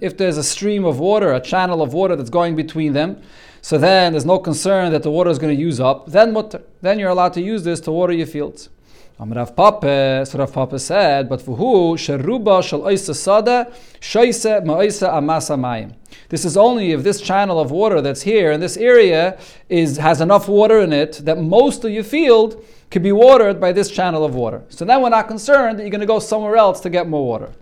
If 0.00 0.16
there's 0.16 0.36
a 0.36 0.42
stream 0.42 0.84
of 0.84 0.98
water, 0.98 1.32
a 1.32 1.40
channel 1.40 1.82
of 1.82 1.94
water 1.94 2.16
that's 2.16 2.30
going 2.30 2.56
between 2.56 2.92
them, 2.92 3.22
so 3.62 3.78
then 3.78 4.14
there's 4.14 4.26
no 4.26 4.40
concern 4.40 4.90
that 4.90 5.04
the 5.04 5.10
water 5.12 5.30
is 5.30 5.38
going 5.38 5.54
to 5.54 5.62
use 5.62 5.78
up, 5.78 6.08
then 6.08 6.32
mutter. 6.32 6.62
Then 6.82 6.98
you're 6.98 7.10
allowed 7.10 7.34
to 7.34 7.40
use 7.40 7.62
this 7.62 7.78
to 7.82 7.92
water 7.92 8.12
your 8.12 8.26
fields. 8.26 8.70
Rav 9.20 9.56
Papa, 9.56 10.24
so 10.26 10.38
Rav 10.38 10.52
Papa 10.52 10.78
said, 10.78 11.28
but 11.28 11.42
for 11.42 11.56
who 11.56 11.96
sheruba 11.96 12.62
shal 12.62 12.82
oisa 12.82 13.14
sada 13.14 13.72
shoise 14.00 14.44
ma'oisa 14.44 15.12
amasa 15.12 15.54
mayim. 15.54 15.94
This 16.28 16.44
is 16.44 16.56
only 16.56 16.92
if 16.92 17.02
this 17.02 17.20
channel 17.20 17.58
of 17.58 17.72
water 17.72 18.00
that's 18.00 18.22
here 18.22 18.52
in 18.52 18.60
this 18.60 18.76
area 18.76 19.36
is 19.68 19.96
has 19.96 20.20
enough 20.20 20.48
water 20.48 20.80
in 20.80 20.92
it 20.92 21.20
that 21.24 21.38
most 21.38 21.84
of 21.84 21.90
your 21.90 22.04
field 22.04 22.64
could 22.90 23.02
be 23.02 23.10
watered 23.10 23.60
by 23.60 23.72
this 23.72 23.90
channel 23.90 24.24
of 24.24 24.36
water. 24.36 24.62
So 24.68 24.84
then 24.84 25.02
we're 25.02 25.08
not 25.08 25.26
concerned 25.26 25.78
that 25.78 25.82
you're 25.82 25.90
going 25.90 26.00
to 26.00 26.06
go 26.06 26.20
somewhere 26.20 26.56
else 26.56 26.78
to 26.80 26.90
get 26.90 27.08
more 27.08 27.26
water. 27.26 27.52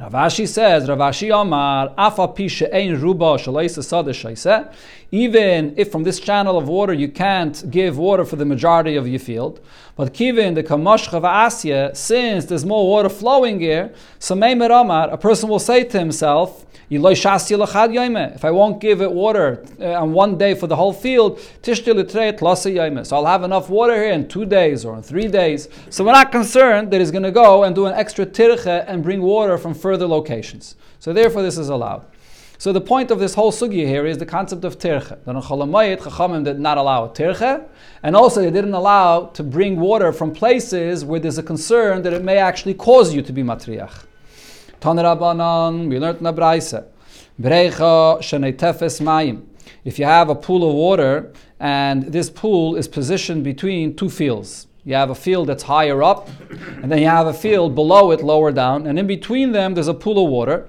Rav 0.00 0.12
Ashi 0.12 0.48
says, 0.48 0.88
Rav 0.88 0.98
Ashi 0.98 1.30
Amar, 1.30 1.92
Afa 1.98 2.28
Pisha 2.28 2.72
Ein 2.72 3.00
Ruba 3.00 3.36
Shalaisa 3.36 3.84
Sada 3.84 4.12
Even 5.14 5.74
if 5.76 5.92
from 5.92 6.04
this 6.04 6.18
channel 6.18 6.56
of 6.56 6.68
water 6.68 6.94
you 6.94 7.06
can't 7.06 7.70
give 7.70 7.98
water 7.98 8.24
for 8.24 8.36
the 8.36 8.46
majority 8.46 8.96
of 8.96 9.06
your 9.06 9.20
field, 9.20 9.60
but 9.94 10.14
Kivin, 10.14 10.54
the 10.54 10.62
Kamash 10.62 11.06
Asya, 11.06 11.94
since 11.94 12.46
there's 12.46 12.64
more 12.64 12.88
water 12.88 13.10
flowing 13.10 13.60
here, 13.60 13.92
so 14.18 14.34
a 14.34 15.18
person 15.18 15.50
will 15.50 15.58
say 15.58 15.84
to 15.84 15.98
himself, 15.98 16.64
if 16.88 18.44
I 18.44 18.50
won't 18.50 18.80
give 18.80 19.02
it 19.02 19.12
water 19.12 19.64
uh, 19.80 19.92
on 19.92 20.12
one 20.12 20.38
day 20.38 20.54
for 20.54 20.66
the 20.66 20.76
whole 20.76 20.92
field, 20.94 21.40
so 21.62 21.72
I'll 23.16 23.26
have 23.26 23.42
enough 23.42 23.68
water 23.70 23.94
here 23.94 24.12
in 24.12 24.28
two 24.28 24.46
days 24.46 24.84
or 24.84 24.96
in 24.96 25.02
three 25.02 25.28
days. 25.28 25.68
So 25.90 26.04
we're 26.04 26.12
not 26.12 26.32
concerned 26.32 26.90
that 26.90 27.00
he's 27.00 27.10
going 27.10 27.22
to 27.22 27.30
go 27.30 27.64
and 27.64 27.74
do 27.74 27.86
an 27.86 27.94
extra 27.94 28.26
tirche 28.26 28.84
and 28.86 29.02
bring 29.02 29.22
water 29.22 29.56
from 29.58 29.74
further 29.74 30.06
locations. 30.06 30.76
So 31.00 31.12
therefore, 31.12 31.42
this 31.42 31.56
is 31.56 31.68
allowed. 31.70 32.06
So 32.62 32.72
the 32.72 32.80
point 32.80 33.10
of 33.10 33.18
this 33.18 33.34
whole 33.34 33.50
sugya 33.50 33.88
here 33.88 34.06
is 34.06 34.18
the 34.18 34.24
concept 34.24 34.64
of 34.64 34.78
tirche. 34.78 35.08
The 35.24 35.32
Cholamayit 35.32 35.98
Chachamim 35.98 36.44
did 36.44 36.60
not 36.60 36.78
allow 36.78 37.08
tirche, 37.08 37.60
and 38.04 38.14
also 38.14 38.40
they 38.40 38.52
didn't 38.52 38.74
allow 38.74 39.26
to 39.34 39.42
bring 39.42 39.80
water 39.80 40.12
from 40.12 40.32
places 40.32 41.04
where 41.04 41.18
there's 41.18 41.38
a 41.38 41.42
concern 41.42 42.02
that 42.02 42.12
it 42.12 42.22
may 42.22 42.36
actually 42.36 42.74
cause 42.74 43.12
you 43.12 43.20
to 43.20 43.32
be 43.32 43.42
matriach. 43.42 44.04
Tanarabanan, 44.80 45.88
we 45.88 45.98
learned 45.98 46.18
in 46.18 46.22
the. 46.22 46.84
Brecha 47.40 48.18
tefes 48.56 49.00
mayim. 49.00 49.42
If 49.84 49.98
you 49.98 50.04
have 50.04 50.28
a 50.28 50.36
pool 50.36 50.62
of 50.68 50.72
water 50.76 51.32
and 51.58 52.12
this 52.12 52.30
pool 52.30 52.76
is 52.76 52.86
positioned 52.86 53.42
between 53.42 53.96
two 53.96 54.08
fields, 54.08 54.68
you 54.84 54.94
have 54.94 55.10
a 55.10 55.16
field 55.16 55.48
that's 55.48 55.64
higher 55.64 56.00
up, 56.00 56.30
and 56.80 56.92
then 56.92 57.00
you 57.00 57.08
have 57.08 57.26
a 57.26 57.34
field 57.34 57.74
below 57.74 58.12
it, 58.12 58.22
lower 58.22 58.52
down, 58.52 58.86
and 58.86 59.00
in 59.00 59.08
between 59.08 59.50
them 59.50 59.74
there's 59.74 59.88
a 59.88 59.94
pool 59.94 60.24
of 60.24 60.30
water. 60.30 60.68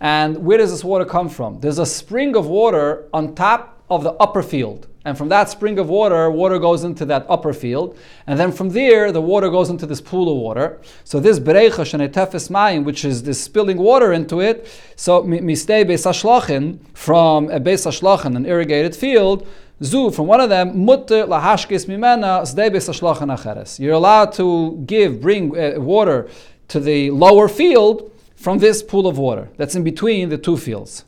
And 0.00 0.44
where 0.44 0.58
does 0.58 0.70
this 0.70 0.84
water 0.84 1.04
come 1.04 1.28
from? 1.28 1.60
There's 1.60 1.78
a 1.78 1.86
spring 1.86 2.36
of 2.36 2.46
water 2.46 3.08
on 3.12 3.34
top 3.34 3.82
of 3.90 4.02
the 4.02 4.12
upper 4.12 4.42
field. 4.42 4.88
And 5.06 5.18
from 5.18 5.28
that 5.28 5.50
spring 5.50 5.78
of 5.78 5.90
water, 5.90 6.30
water 6.30 6.58
goes 6.58 6.82
into 6.82 7.04
that 7.06 7.26
upper 7.28 7.52
field. 7.52 7.98
And 8.26 8.40
then 8.40 8.52
from 8.52 8.70
there, 8.70 9.12
the 9.12 9.20
water 9.20 9.50
goes 9.50 9.68
into 9.68 9.84
this 9.84 10.00
pool 10.00 10.32
of 10.32 10.38
water. 10.38 10.80
So 11.04 11.20
this 11.20 11.38
berecha 11.38 11.84
shenetefes 11.84 12.50
mayim, 12.50 12.84
which 12.84 13.04
is 13.04 13.22
this 13.22 13.42
spilling 13.42 13.76
water 13.76 14.14
into 14.14 14.40
it, 14.40 14.66
so 14.96 15.22
mistei 15.22 15.84
beis 15.84 16.78
from 16.94 17.50
a 17.50 17.60
beis 17.60 18.24
an 18.24 18.46
irrigated 18.46 18.96
field, 18.96 19.46
zu, 19.82 20.10
from 20.10 20.26
one 20.26 20.40
of 20.40 20.48
them, 20.48 20.86
mutter 20.86 21.26
lahashkis 21.26 21.84
mimena 21.84 22.40
zdei 22.42 22.70
beis 22.70 22.88
acheres. 22.88 23.78
You're 23.78 23.92
allowed 23.92 24.32
to 24.34 24.82
give, 24.86 25.20
bring 25.20 25.54
uh, 25.58 25.78
water 25.80 26.30
to 26.68 26.80
the 26.80 27.10
lower 27.10 27.48
field 27.48 28.10
from 28.44 28.58
this 28.58 28.82
pool 28.82 29.06
of 29.06 29.16
water 29.16 29.48
that's 29.56 29.74
in 29.74 29.82
between 29.82 30.28
the 30.28 30.36
two 30.36 30.58
fields. 30.58 31.06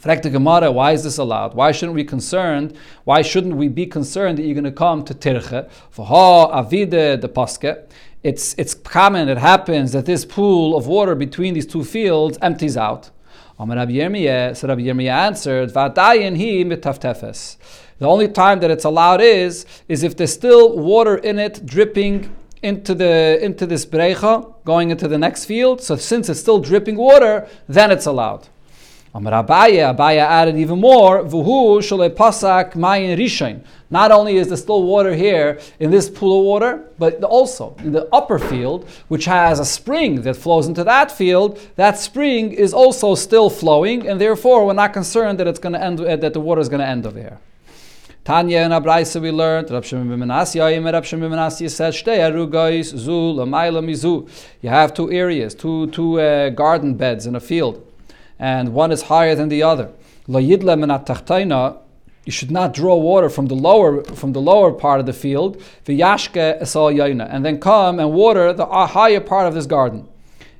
Fragt 0.00 0.22
the 0.22 0.30
Gemara, 0.30 0.70
why 0.70 0.92
is 0.92 1.02
this 1.02 1.18
allowed? 1.18 1.54
Why 1.54 1.72
shouldn't 1.72 1.96
we 1.96 2.04
be 2.04 2.08
concerned? 2.08 2.76
Why 3.02 3.22
shouldn't 3.22 3.56
we 3.56 3.66
be 3.66 3.86
concerned 3.86 4.38
that 4.38 4.44
you're 4.44 4.54
going 4.54 4.62
to 4.62 4.70
come 4.70 5.04
to 5.06 5.14
Tirche? 5.14 5.68
For 5.90 6.06
ha 6.06 6.62
avide 6.62 7.20
the 7.20 7.28
paske. 7.28 7.88
It's 8.22 8.54
it's 8.56 8.72
common. 8.72 9.28
It 9.28 9.38
happens 9.38 9.90
that 9.90 10.06
this 10.06 10.24
pool 10.24 10.76
of 10.76 10.86
water 10.86 11.16
between 11.16 11.54
these 11.54 11.66
two 11.66 11.82
fields 11.82 12.38
empties 12.40 12.76
out. 12.76 13.10
So 13.58 13.64
Rabbi 13.64 13.94
Yirmiyah 13.98 15.26
answered, 15.28 15.72
"Va'dayin 15.72 16.34
hi 16.42 16.62
mitaftefes." 16.70 17.56
The 17.98 18.06
only 18.06 18.28
time 18.28 18.60
that 18.60 18.70
it's 18.70 18.84
allowed 18.84 19.20
is 19.20 19.66
is 19.88 20.04
if 20.04 20.16
there's 20.16 20.34
still 20.34 20.78
water 20.78 21.16
in 21.16 21.40
it 21.40 21.66
dripping 21.66 22.30
into 22.62 22.94
the 22.94 23.38
into 23.42 23.66
this 23.66 23.86
brecha, 23.86 24.54
going 24.68 24.90
into 24.90 25.08
the 25.08 25.18
next 25.26 25.46
field. 25.46 25.80
So 25.80 25.96
since 25.96 26.28
it's 26.28 26.40
still 26.40 26.60
dripping 26.70 26.96
water, 26.96 27.48
then 27.76 27.90
it's 27.90 28.06
allowed. 28.06 28.42
Amar 29.14 29.42
Abaye, 29.42 29.80
Abaye 29.92 30.18
added 30.18 30.56
even 30.58 30.78
more, 30.78 31.24
Vuhu 31.24 31.82
shale 31.82 32.10
pasak 32.10 32.76
mayin 32.76 33.18
rishain. 33.18 33.64
Not 33.90 34.12
only 34.12 34.36
is 34.36 34.48
there 34.48 34.58
still 34.58 34.82
water 34.82 35.14
here 35.14 35.58
in 35.80 35.90
this 35.90 36.10
pool 36.10 36.40
of 36.40 36.44
water, 36.44 36.84
but 36.98 37.24
also 37.24 37.74
in 37.78 37.92
the 37.92 38.06
upper 38.12 38.38
field, 38.38 38.86
which 39.08 39.24
has 39.24 39.58
a 39.58 39.64
spring 39.64 40.20
that 40.26 40.36
flows 40.36 40.66
into 40.68 40.84
that 40.84 41.10
field, 41.10 41.58
that 41.76 41.98
spring 41.98 42.52
is 42.52 42.74
also 42.74 43.14
still 43.14 43.48
flowing, 43.48 44.06
and 44.06 44.20
therefore 44.20 44.66
we're 44.66 44.74
not 44.84 44.92
concerned 44.92 45.40
that 45.40 45.46
it's 45.46 45.58
going 45.58 45.72
to 45.72 45.82
end 45.82 45.98
that 46.00 46.32
the 46.34 46.40
water 46.48 46.60
is 46.60 46.68
going 46.68 46.80
to 46.80 46.86
end 46.86 47.06
over 47.06 47.18
here. 47.18 47.38
Tanya 48.28 48.58
and 48.58 48.74
Abraisa 48.74 49.22
we 49.22 49.30
learned, 49.30 49.70
Rab 49.70 49.86
Shimon 49.86 50.10
ben 50.10 50.28
Menasya, 50.28 50.92
Rab 50.92 51.06
Shimon 51.06 51.30
ben 51.30 51.38
Menasya 51.38 51.70
said, 51.70 51.94
Shtei 51.94 52.18
arugais 52.18 52.94
zu 52.94 53.10
lamayla 53.10 53.82
mizu. 53.82 54.28
You 54.60 54.68
have 54.68 54.92
two 54.92 55.10
areas, 55.10 55.54
two, 55.54 55.86
two 55.86 56.20
uh, 56.20 56.50
garden 56.50 56.94
beds 56.94 57.24
in 57.24 57.34
a 57.34 57.40
field 57.40 57.82
and 58.38 58.74
one 58.74 58.92
is 58.92 59.02
higher 59.02 59.34
than 59.34 59.48
the 59.48 59.62
other. 59.62 59.90
You 60.26 60.60
should 62.28 62.50
not 62.50 62.74
draw 62.74 62.96
water 62.96 63.30
from 63.30 63.46
the 63.46 63.54
lower 63.54 64.04
from 64.04 64.34
the 64.34 64.42
lower 64.42 64.72
part 64.72 65.00
of 65.00 65.06
the 65.06 65.14
field, 65.14 65.62
and 65.86 67.46
then 67.46 67.60
come 67.60 67.98
and 67.98 68.12
water 68.12 68.52
the 68.52 68.66
higher 68.66 69.20
part 69.20 69.46
of 69.46 69.54
this 69.54 69.64
garden. 69.64 70.06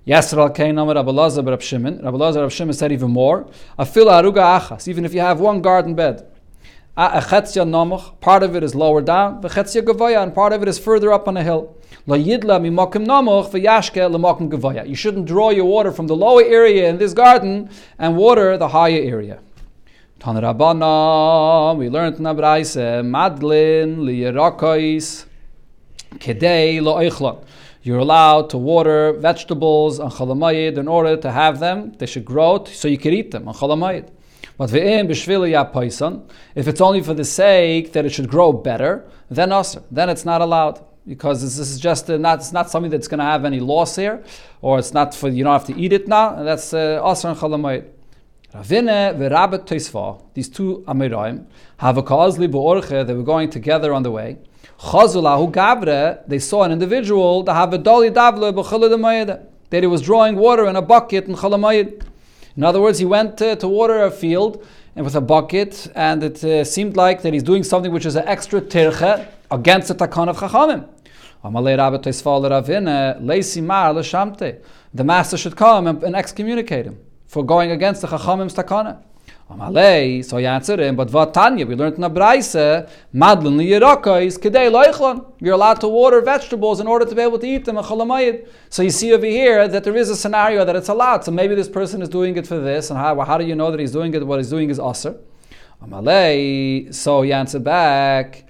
Yasser 0.07 0.39
al 0.39 0.49
Kain 0.49 0.79
Amar 0.79 0.95
Abelazar 0.95 1.47
Rab 1.47 1.61
Shimon. 1.61 1.99
Abelazar 1.99 2.41
Rab 2.41 2.51
Shimon 2.51 2.73
said 2.73 2.93
even 2.93 3.11
more. 3.11 3.47
Afil 3.79 4.07
aruga 4.07 4.59
achas. 4.59 4.89
Even 4.89 5.05
if 5.05 5.13
you 5.13 5.21
have 5.21 5.39
one 5.39 5.61
garden 5.61 5.95
bed, 5.95 6.25
part 6.99 8.43
of 8.43 8.57
it 8.57 8.65
is 8.65 8.75
lower 8.75 9.01
down, 9.01 9.41
and 9.45 10.35
part 10.35 10.53
of 10.53 10.63
it 10.63 10.69
is 10.69 10.81
further 10.81 11.13
up 11.13 11.29
on 11.29 11.37
a 11.37 11.45
hill. 11.45 11.77
You 12.07 12.41
shouldn't 14.97 15.27
draw 15.27 15.51
your 15.51 15.65
water 15.65 15.93
from 15.93 16.09
the 16.09 16.17
lower 16.17 16.43
area 16.43 16.89
in 16.89 16.99
this 16.99 17.15
garden 17.15 17.71
and 18.01 18.17
water 18.17 18.59
the 18.59 18.67
higher 18.67 19.01
area. 19.01 19.39
We 20.25 21.89
learned 21.89 22.17
in 22.17 22.27
Abraise, 22.27 23.05
Madlin, 23.05 23.99
Liyerakais, 23.99 25.27
Kedei, 26.15 26.83
Lo 26.83 26.99
You're 27.83 27.99
allowed 27.99 28.51
to 28.51 28.59
water 28.59 29.13
vegetables 29.13 30.01
on 30.01 30.11
Chalamayid 30.11 30.77
in 30.77 30.89
order 30.89 31.17
to 31.17 31.31
have 31.31 31.61
them, 31.61 31.93
they 31.99 32.07
should 32.07 32.25
grow 32.25 32.65
so 32.65 32.89
you 32.89 32.99
can 32.99 33.13
eat 33.13 33.31
them 33.31 33.47
on 33.47 33.55
Chalamayid. 33.55 34.09
But 34.59 34.75
if 34.75 35.09
it's 36.69 36.81
only 36.81 37.01
for 37.01 37.15
the 37.15 37.25
sake 37.25 37.93
that 37.93 38.05
it 38.05 38.11
should 38.11 38.29
grow 38.29 38.53
better, 38.53 39.05
then 39.31 39.53
also, 39.53 39.85
then 39.91 40.11
it's 40.11 40.25
not 40.25 40.41
allowed 40.41 40.85
because 41.07 41.41
this 41.43 41.59
is 41.59 41.79
just 41.81 42.11
uh, 42.11 42.19
not 42.19 42.41
it's 42.41 42.53
not 42.53 42.69
something 42.69 42.91
that's 42.91 43.09
going 43.09 43.19
to 43.19 43.25
have 43.25 43.45
any 43.45 43.61
loss 43.61 43.97
here, 43.97 44.23
or 44.61 44.79
it's 44.79 44.93
not 44.93 45.15
for 45.15 45.29
you 45.29 45.43
don't 45.43 45.53
have 45.53 45.65
to 45.67 45.81
eat 45.81 45.93
it 45.93 46.07
now. 46.07 46.43
That's 46.43 46.75
also 46.75 47.29
uh, 47.29 47.33
and 47.33 47.41
chalamayit. 47.41 47.89
Ravine 48.55 49.15
v'rabet 49.17 49.67
toisva. 49.67 50.21
These 50.35 50.51
two 50.51 50.85
amiraim 50.87 51.47
have 51.79 51.97
a 51.97 52.03
kozli 52.03 52.51
beorche. 52.51 53.07
They 53.07 53.15
were 53.15 53.23
going 53.23 53.49
together 53.51 53.95
on 53.95 54.03
the 54.03 54.11
way. 54.11 54.39
Chazulahu 54.81 55.53
gavre. 55.53 56.27
They 56.27 56.41
saw 56.41 56.65
an 56.65 56.73
individual 56.73 57.43
that 57.45 57.55
have 57.55 57.73
a 57.73 57.79
doli 57.79 58.13
davle 58.13 58.53
b'chalid 58.53 59.47
that 59.71 59.83
he 59.83 59.87
was 59.87 60.03
drawing 60.03 60.37
water 60.37 60.67
in 60.67 60.77
a 60.77 60.83
bucket 60.83 61.27
in 61.27 61.37
chalamayit. 61.37 62.03
In 62.59 62.65
other 62.65 62.81
words, 62.81 62.99
he 62.99 63.05
went 63.05 63.41
uh, 63.41 63.55
to 63.55 63.69
water 63.69 64.03
a 64.03 64.11
field 64.11 64.67
and 64.97 65.05
with 65.05 65.15
a 65.15 65.21
bucket, 65.21 65.89
and 65.95 66.25
it 66.25 66.43
uh, 66.43 66.65
seemed 66.65 66.97
like 66.97 67.23
that 67.23 67.33
he's 67.33 67.45
doing 67.45 67.63
something 67.63 67.93
which 67.93 68.05
is 68.05 68.17
an 68.17 68.27
extra 68.27 68.61
tirche 68.61 69.29
against 69.49 69.87
the 69.87 69.95
takan 69.95 70.29
of 70.29 70.39
chachamim. 70.39 70.89
The 74.93 75.05
master 75.05 75.37
should 75.37 75.57
come 75.57 75.87
and, 75.87 76.03
and 76.03 76.17
excommunicate 76.17 76.85
him 76.85 76.99
for 77.29 77.45
going 77.45 77.71
against 77.71 78.01
the 78.01 78.09
Chachamim's 78.09 78.55
takana. 78.55 79.03
Amalei, 79.51 80.23
so 80.23 80.37
him, 80.77 80.95
but 80.95 81.11
what 81.11 81.33
Tanya, 81.33 81.65
we 81.65 81.75
learned 81.75 81.95
in 81.95 82.03
the 82.03 82.11
Braise, 82.11 82.53
Madlin 83.15 83.57
liyiraka 83.57 84.23
is 84.27 84.37
kedei 84.37 84.71
loichlon. 84.71 85.25
You're 85.41 85.55
allowed 85.55 85.81
to 85.81 85.89
water 85.89 86.21
vegetables 86.21 86.81
in 86.81 86.87
order 86.87 87.07
to 87.07 87.15
be 87.15 87.23
able 87.23 87.39
to 87.39 87.47
eat 87.47 87.65
them, 87.65 87.83
So 88.69 88.83
you 88.83 88.91
see 88.91 89.11
over 89.15 89.25
here 89.25 89.67
that 89.67 89.85
there 89.85 89.97
is 89.97 90.11
a 90.11 90.17
scenario 90.17 90.67
that 90.67 90.77
it's 90.77 90.91
allowed. 90.91 91.25
So 91.25 91.31
maybe 91.31 91.55
this 91.55 91.69
person 91.69 92.03
is 92.03 92.11
doing 92.11 92.37
it 92.37 92.47
for 92.47 92.59
this, 92.59 92.91
and 92.91 92.99
how, 92.99 93.19
how 93.23 93.39
do 93.39 93.47
you 93.47 93.55
know 93.55 93.71
that 93.71 93.81
he's 93.81 93.93
doing 93.93 94.13
it? 94.13 94.27
What 94.27 94.39
he's 94.39 94.51
doing 94.51 94.69
is 94.69 94.79
aser. 94.79 95.17
Amalei, 95.83 96.93
so 96.93 97.23
he 97.23 97.33
answered 97.33 97.65
back, 97.65 98.45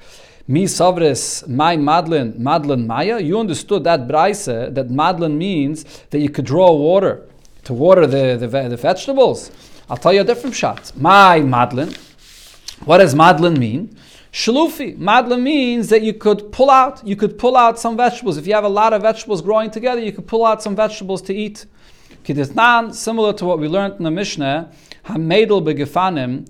Mi 0.49 0.67
savres 0.67 1.47
my 1.47 1.77
madlin 1.77 2.39
madlin 2.39 2.87
maya. 2.87 3.21
You 3.21 3.39
understood 3.39 3.85
that 3.85 4.09
braise 4.09 4.47
that 4.47 4.89
madlin 4.89 5.37
means 5.37 5.85
that 6.11 6.19
you 6.19 6.31
could 6.31 6.47
draw 6.47 6.73
water 6.73 7.29
to 7.65 7.75
water 7.75 8.07
the, 8.07 8.37
the, 8.37 8.49
the 8.69 8.77
vegetables. 8.77 9.53
I'll 9.91 9.97
tell 9.97 10.13
you 10.13 10.21
a 10.21 10.25
different 10.25 10.55
shot. 10.55 10.93
My 10.97 11.41
madlin. 11.41 11.97
What 12.85 12.99
does 12.99 13.15
madlin 13.15 13.57
mean? 13.57 13.97
Shalufi. 14.33 14.97
Madlin 14.99 15.43
means 15.43 15.89
that 15.89 16.03
you 16.03 16.15
could 16.15 16.53
pull 16.53 16.71
out. 16.71 17.07
You 17.07 17.17
could 17.17 17.39
pull 17.39 17.57
out 17.57 17.79
some 17.79 17.97
vegetables. 17.97 18.37
If 18.37 18.47
you 18.47 18.55
have 18.55 18.65
a 18.65 18.69
lot 18.69 18.93
of 18.93 19.03
vegetables 19.03 19.43
growing 19.43 19.71
together, 19.71 20.01
you 20.01 20.13
could 20.13 20.27
pull 20.27 20.45
out 20.45 20.63
some 20.63 20.77
vegetables 20.77 21.23
to 21.23 21.35
eat. 21.35 21.67
Kidisnan, 22.25 22.95
similar 22.95 23.33
to 23.35 23.45
what 23.45 23.59
we 23.59 23.69
learned 23.69 23.95
in 23.95 24.05
the 24.05 24.11
Mishnah, 24.11 24.71
hamedel 25.07 25.63
begefanim 25.63 26.47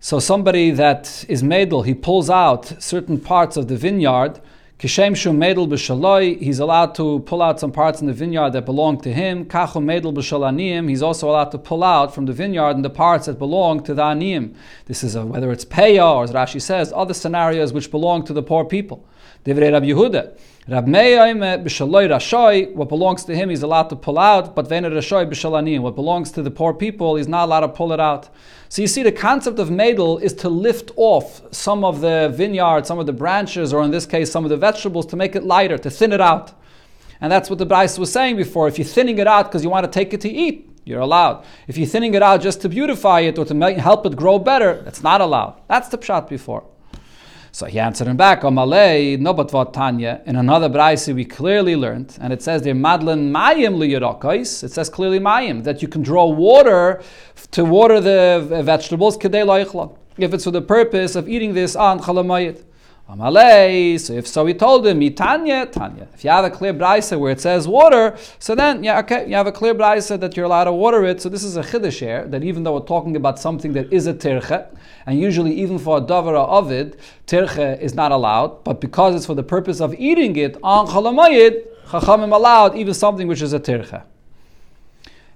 so 0.00 0.20
somebody 0.20 0.70
that 0.70 1.24
is 1.28 1.42
medel, 1.42 1.84
he 1.84 1.92
pulls 1.92 2.30
out 2.30 2.80
certain 2.80 3.18
parts 3.18 3.56
of 3.56 3.66
the 3.66 3.76
vineyard. 3.76 4.40
Kishem 4.78 5.16
shu 5.16 5.30
medel 5.30 5.66
b'shaloi, 5.66 6.40
he's 6.40 6.60
allowed 6.60 6.94
to 6.94 7.18
pull 7.26 7.42
out 7.42 7.58
some 7.58 7.72
parts 7.72 8.00
in 8.00 8.06
the 8.06 8.12
vineyard 8.12 8.50
that 8.50 8.64
belong 8.64 9.00
to 9.00 9.12
him. 9.12 9.44
Kachu 9.44 9.82
medel 9.82 10.14
b'shalanim, 10.14 10.88
he's 10.88 11.02
also 11.02 11.28
allowed 11.28 11.50
to 11.50 11.58
pull 11.58 11.82
out 11.82 12.14
from 12.14 12.26
the 12.26 12.32
vineyard 12.32 12.76
and 12.76 12.84
the 12.84 12.90
parts 12.90 13.26
that 13.26 13.40
belong 13.40 13.82
to 13.82 13.92
the 13.92 14.02
aniyim. 14.02 14.54
This 14.86 15.02
is 15.02 15.16
a, 15.16 15.26
whether 15.26 15.50
it's 15.50 15.64
peya 15.64 16.14
or 16.14 16.22
as 16.22 16.30
Rashi 16.30 16.62
says, 16.62 16.92
other 16.94 17.12
scenarios 17.12 17.72
which 17.72 17.90
belong 17.90 18.24
to 18.26 18.32
the 18.32 18.40
poor 18.40 18.64
people. 18.64 19.04
Divrei 19.44 19.72
Rabbi 19.72 19.86
Yehuda. 19.86 20.38
What 20.68 20.84
belongs 22.90 23.24
to 23.24 23.34
him 23.34 23.48
he's 23.48 23.62
allowed 23.62 23.88
to 23.88 23.96
pull 23.96 24.18
out, 24.18 24.54
but 24.54 24.70
what 24.70 25.94
belongs 25.94 26.30
to 26.32 26.42
the 26.42 26.50
poor 26.50 26.74
people 26.74 27.16
he's 27.16 27.26
not 27.26 27.46
allowed 27.46 27.60
to 27.60 27.68
pull 27.68 27.90
it 27.94 28.00
out. 28.00 28.28
So 28.68 28.82
you 28.82 28.88
see, 28.88 29.02
the 29.02 29.10
concept 29.10 29.58
of 29.58 29.70
medel 29.70 30.20
is 30.20 30.34
to 30.34 30.50
lift 30.50 30.90
off 30.96 31.40
some 31.54 31.86
of 31.86 32.02
the 32.02 32.30
vineyard, 32.34 32.86
some 32.86 32.98
of 32.98 33.06
the 33.06 33.14
branches, 33.14 33.72
or 33.72 33.82
in 33.82 33.90
this 33.90 34.04
case, 34.04 34.30
some 34.30 34.44
of 34.44 34.50
the 34.50 34.58
vegetables, 34.58 35.06
to 35.06 35.16
make 35.16 35.34
it 35.34 35.42
lighter, 35.42 35.78
to 35.78 35.88
thin 35.88 36.12
it 36.12 36.20
out. 36.20 36.52
And 37.22 37.32
that's 37.32 37.48
what 37.48 37.58
the 37.58 37.64
Braise 37.64 37.98
was 37.98 38.12
saying 38.12 38.36
before. 38.36 38.68
If 38.68 38.76
you're 38.78 38.84
thinning 38.84 39.16
it 39.16 39.26
out 39.26 39.46
because 39.46 39.64
you 39.64 39.70
want 39.70 39.86
to 39.86 39.90
take 39.90 40.12
it 40.12 40.20
to 40.20 40.28
eat, 40.28 40.68
you're 40.84 41.00
allowed. 41.00 41.46
If 41.66 41.78
you're 41.78 41.86
thinning 41.88 42.12
it 42.12 42.22
out 42.22 42.42
just 42.42 42.60
to 42.60 42.68
beautify 42.68 43.20
it 43.20 43.38
or 43.38 43.46
to 43.46 43.54
help 43.80 44.04
it 44.04 44.16
grow 44.16 44.38
better, 44.38 44.82
that's 44.82 45.02
not 45.02 45.22
allowed. 45.22 45.62
That's 45.66 45.88
the 45.88 45.96
pshat 45.96 46.28
before. 46.28 46.64
So 47.52 47.66
he 47.66 47.78
answered 47.78 48.06
him 48.06 48.16
back, 48.16 48.42
Omalei, 48.42 49.18
no 49.18 49.32
but 49.32 49.52
what 49.52 49.72
Tanya. 49.72 50.20
In 50.26 50.36
another 50.36 50.68
Braisi 50.68 51.14
we 51.14 51.24
clearly 51.24 51.76
learned, 51.76 52.16
and 52.20 52.32
it 52.32 52.42
says 52.42 52.62
there, 52.62 52.74
Madlan 52.74 53.30
Mayim 53.30 53.76
liyirakais. 53.76 54.62
It 54.64 54.70
says 54.72 54.90
clearly 54.90 55.18
Mayim, 55.18 55.64
that 55.64 55.82
you 55.82 55.88
can 55.88 56.02
draw 56.02 56.26
water 56.26 57.02
to 57.52 57.64
water 57.64 58.00
the 58.00 58.48
uh, 58.52 58.62
vegetables, 58.62 59.16
Kedei 59.16 59.46
if 60.18 60.34
it's 60.34 60.44
for 60.44 60.50
the 60.50 60.60
purpose 60.60 61.14
of 61.14 61.28
eating 61.28 61.54
this 61.54 61.76
on 61.76 62.00
Chalamayit. 62.00 62.64
Amalei. 63.08 63.98
So 63.98 64.12
if 64.12 64.26
so, 64.26 64.44
he 64.44 64.52
told 64.52 64.86
him, 64.86 65.00
Tanya, 65.14 65.64
Tanya. 65.64 66.08
If 66.12 66.24
you 66.24 66.30
have 66.30 66.44
a 66.44 66.50
clear 66.50 66.74
brisa 66.74 67.18
where 67.18 67.32
it 67.32 67.40
says 67.40 67.66
water, 67.66 68.16
so 68.38 68.54
then 68.54 68.84
yeah, 68.84 68.98
okay, 68.98 69.26
you 69.26 69.34
have 69.34 69.46
a 69.46 69.52
clear 69.52 69.74
brisa 69.74 70.20
that 70.20 70.36
you're 70.36 70.44
allowed 70.44 70.64
to 70.64 70.72
water 70.72 71.04
it. 71.04 71.22
So 71.22 71.30
this 71.30 71.42
is 71.42 71.56
a 71.56 71.62
chiddush 71.62 72.00
here 72.00 72.26
that 72.28 72.44
even 72.44 72.64
though 72.64 72.74
we're 72.74 72.80
talking 72.86 73.16
about 73.16 73.38
something 73.38 73.72
that 73.72 73.90
is 73.90 74.06
a 74.06 74.12
tirche, 74.12 74.66
and 75.06 75.18
usually 75.18 75.54
even 75.54 75.78
for 75.78 75.96
a 75.96 76.00
davara 76.02 76.46
ovid, 76.48 76.98
tirche 77.26 77.80
is 77.80 77.94
not 77.94 78.12
allowed, 78.12 78.62
but 78.62 78.78
because 78.80 79.14
it's 79.14 79.24
for 79.24 79.34
the 79.34 79.42
purpose 79.42 79.80
of 79.80 79.94
eating 79.94 80.36
it 80.36 80.58
on 80.62 80.86
chalamayid, 80.86 81.66
chachamim 81.86 82.34
allowed 82.34 82.76
even 82.76 82.92
something 82.92 83.26
which 83.26 83.40
is 83.40 83.54
a 83.54 83.60
tirche. 83.60 84.02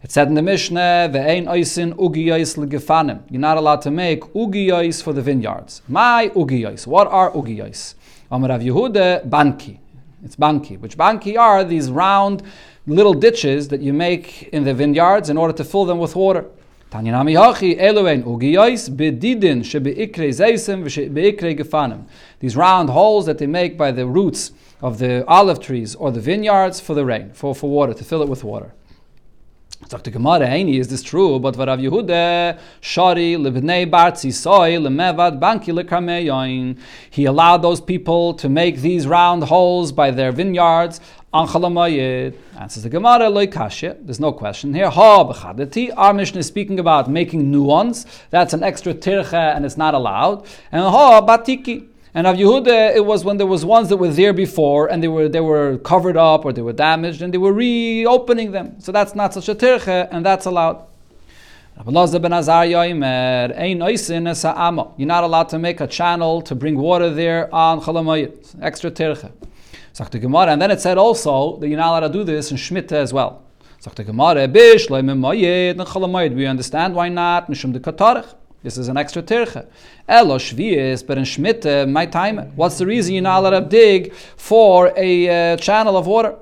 It 0.02 0.10
said 0.10 0.26
in 0.26 0.34
the 0.34 0.42
Mishnah, 0.42 1.10
"Ve'ein 1.12 1.46
oisin 1.46 1.94
ugiyos 1.94 2.56
legefanim." 2.56 3.20
You're 3.30 3.40
not 3.40 3.56
allowed 3.56 3.82
to 3.82 3.90
make 3.92 4.22
ugiyos 4.34 5.00
for 5.00 5.12
the 5.12 5.22
vineyards. 5.22 5.80
My 5.86 6.28
ugiyos. 6.34 6.88
What 6.88 7.06
are 7.06 7.30
ugiyos? 7.30 7.94
Amar 8.28 8.48
Rav 8.48 8.62
Yehuda 8.62 9.30
banki. 9.30 9.78
It's 10.24 10.34
banki. 10.34 10.76
Which 10.76 10.96
banki 10.96 11.36
are 11.38 11.62
these 11.62 11.88
round 11.88 12.42
little 12.84 13.14
ditches 13.14 13.68
that 13.68 13.80
you 13.80 13.92
make 13.92 14.48
in 14.52 14.64
the 14.64 14.74
vineyards 14.74 15.30
in 15.30 15.36
order 15.36 15.52
to 15.52 15.62
fill 15.62 15.84
them 15.84 16.00
with 16.00 16.16
water. 16.16 16.46
Tanyanami 16.90 17.36
hachi 17.36 17.78
eloen 17.80 18.24
ugiyos 18.24 18.90
bedidin 18.90 19.62
shebeikre 19.62 20.30
zeisim 20.30 20.82
v'shebeikre 20.82 21.56
gefanim. 21.56 22.06
These 22.40 22.56
round 22.56 22.90
holes 22.90 23.26
that 23.26 23.38
they 23.38 23.46
make 23.46 23.78
by 23.78 23.92
the 23.92 24.06
roots 24.08 24.50
of 24.82 24.98
the 24.98 25.24
olive 25.28 25.60
trees 25.60 25.94
or 25.94 26.10
the 26.10 26.18
vineyards 26.18 26.80
for 26.80 26.94
the 26.94 27.04
rain, 27.04 27.30
for, 27.32 27.54
for 27.54 27.70
water, 27.70 27.94
to 27.94 28.02
fill 28.02 28.20
it 28.20 28.28
with 28.28 28.42
water. 28.42 28.72
Die 30.00 30.10
Gemara, 30.10 30.48
is 30.48 30.88
this 30.88 31.02
true? 31.02 31.38
But 31.38 31.54
Varav 31.54 31.78
Yehuda, 31.78 32.58
Shari, 32.80 33.34
Libnei 33.34 33.88
Bartzi 33.88 34.32
Soy, 34.32 34.76
Lemevad, 34.76 35.38
Banki 35.38 35.70
Lekameyoin. 35.70 36.78
He 37.10 37.26
allowed 37.26 37.58
those 37.58 37.80
people 37.80 38.32
to 38.34 38.48
make 38.48 38.78
these 38.78 39.06
round 39.06 39.44
holes 39.44 39.92
by 39.92 40.10
their 40.10 40.32
vineyards. 40.32 41.00
Anchalamayid. 41.34 42.36
Answers 42.58 42.84
the 42.84 42.88
Gemara, 42.88 43.28
Loi 43.28 43.46
Kashya. 43.46 43.98
There's 44.00 44.20
no 44.20 44.32
question 44.32 44.72
here. 44.72 44.88
Ha, 44.88 45.24
Bechadati. 45.24 45.92
Our 45.94 46.14
mission 46.14 46.38
is 46.38 46.46
speaking 46.46 46.78
about 46.80 47.10
making 47.10 47.52
ones. 47.62 48.06
That's 48.30 48.54
an 48.54 48.62
extra 48.62 48.94
tirche 48.94 49.34
and 49.34 49.66
it's 49.66 49.76
not 49.76 49.92
allowed. 49.92 50.46
And 50.70 50.82
Ha, 50.82 51.20
Batiki. 51.20 51.91
And 52.14 52.26
of 52.26 52.36
Yehuda, 52.36 52.94
it 52.94 53.06
was 53.06 53.24
when 53.24 53.38
there 53.38 53.46
was 53.46 53.64
ones 53.64 53.88
that 53.88 53.96
were 53.96 54.08
there 54.08 54.34
before 54.34 54.88
and 54.88 55.02
they 55.02 55.08
were 55.08 55.30
they 55.30 55.40
were 55.40 55.78
covered 55.78 56.18
up 56.18 56.44
or 56.44 56.52
they 56.52 56.60
were 56.60 56.74
damaged 56.74 57.22
and 57.22 57.32
they 57.32 57.38
were 57.38 57.54
reopening 57.54 58.52
them. 58.52 58.78
So 58.80 58.92
that's 58.92 59.14
not 59.14 59.32
such 59.32 59.48
a 59.48 59.54
tirche 59.54 60.08
and 60.10 60.24
that's 60.24 60.44
allowed. 60.44 60.84
You're 61.74 61.92
not 65.06 65.24
allowed 65.24 65.48
to 65.48 65.58
make 65.58 65.80
a 65.80 65.86
channel 65.86 66.42
to 66.42 66.54
bring 66.54 66.76
water 66.76 67.08
there 67.08 67.54
on 67.54 67.80
Chalamayit. 67.80 68.56
Extra 68.60 68.90
tirche. 68.90 69.32
And 69.98 70.62
then 70.62 70.70
it 70.70 70.80
said 70.82 70.98
also 70.98 71.56
that 71.56 71.68
you're 71.68 71.78
not 71.78 71.88
allowed 71.88 72.08
to 72.08 72.12
do 72.12 72.24
this 72.24 72.50
in 72.50 72.58
Shemitah 72.58 72.92
as 72.92 73.14
well. 73.14 73.42
We 76.36 76.46
understand 76.46 76.94
why 76.94 77.08
not. 77.08 77.48
This 78.62 78.78
is 78.78 78.88
an 78.88 78.96
extra 78.96 79.22
tirche. 79.22 79.66
Elo 80.08 80.38
shvius, 80.38 81.04
but 81.04 81.18
in 81.18 81.24
Shmita, 81.24 81.90
my 81.90 82.06
time. 82.06 82.38
What's 82.54 82.78
the 82.78 82.86
reason 82.86 83.14
you're 83.14 83.22
not 83.22 83.40
allowed 83.40 83.58
to 83.58 83.66
dig 83.66 84.14
for 84.14 84.92
a 84.96 85.54
uh, 85.54 85.56
channel 85.56 85.96
of 85.96 86.06
water? 86.06 86.36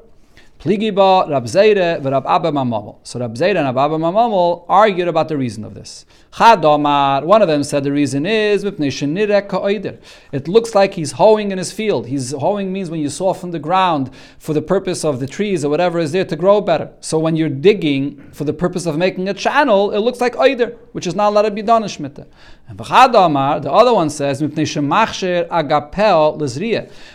Pligiba, 0.61 1.27
Rab 1.31 1.49
Zeire, 1.49 1.99
Rab 2.03 2.27
Abba 2.27 2.53
Mamamel. 2.53 2.99
So 3.03 3.19
Rab 3.19 3.35
Zeire 3.35 3.57
and 3.57 3.65
Rab 3.65 3.79
Abba 3.79 3.97
Mamamel 3.97 4.67
argued 4.69 5.09
about 5.09 5.29
the 5.29 5.39
reason 5.39 5.65
of 5.65 5.73
this. 5.73 6.05
Chadomar, 6.35 7.25
one 7.25 7.41
of 7.41 7.49
them 7.49 7.65
said 7.65 7.83
the 7.83 7.91
reason 7.91 8.27
is 8.27 8.63
it 8.63 10.49
looks 10.49 10.75
like 10.75 10.95
he's 10.95 11.13
hoeing 11.13 11.51
in 11.51 11.57
his 11.57 11.73
field. 11.73 12.07
He's 12.07 12.33
hoeing 12.33 12.73
means 12.73 12.91
when 12.91 13.01
you 13.01 13.09
soften 13.09 13.53
the 13.53 13.59
ground 13.59 14.11
for 14.39 14.53
the 14.53 14.61
purpose 14.61 15.03
of 15.03 15.19
the 15.19 15.27
trees 15.27 15.65
or 15.65 15.71
whatever 15.71 15.99
is 15.99 16.13
there 16.13 16.27
to 16.27 16.37
grow 16.37 16.61
better. 16.61 16.93
So 17.01 17.19
when 17.19 17.37
you're 17.37 17.49
digging 17.49 18.31
for 18.33 18.45
the 18.45 18.53
purpose 18.53 18.85
of 18.85 18.99
making 18.99 19.31
a 19.31 19.35
channel, 19.35 19.93
it 19.93 20.01
looks 20.01 20.21
like 20.21 20.37
either, 20.37 20.77
which 20.93 21.07
is 21.07 21.15
not 21.15 21.31
allowed 21.31 21.43
to 21.43 21.51
be 21.51 21.63
done 21.63 21.85
in 21.85 21.89
Shemitah. 21.89 22.27
And 22.71 22.79
the 22.79 23.73
other 23.73 23.93
one 23.93 24.11
says 24.11 24.41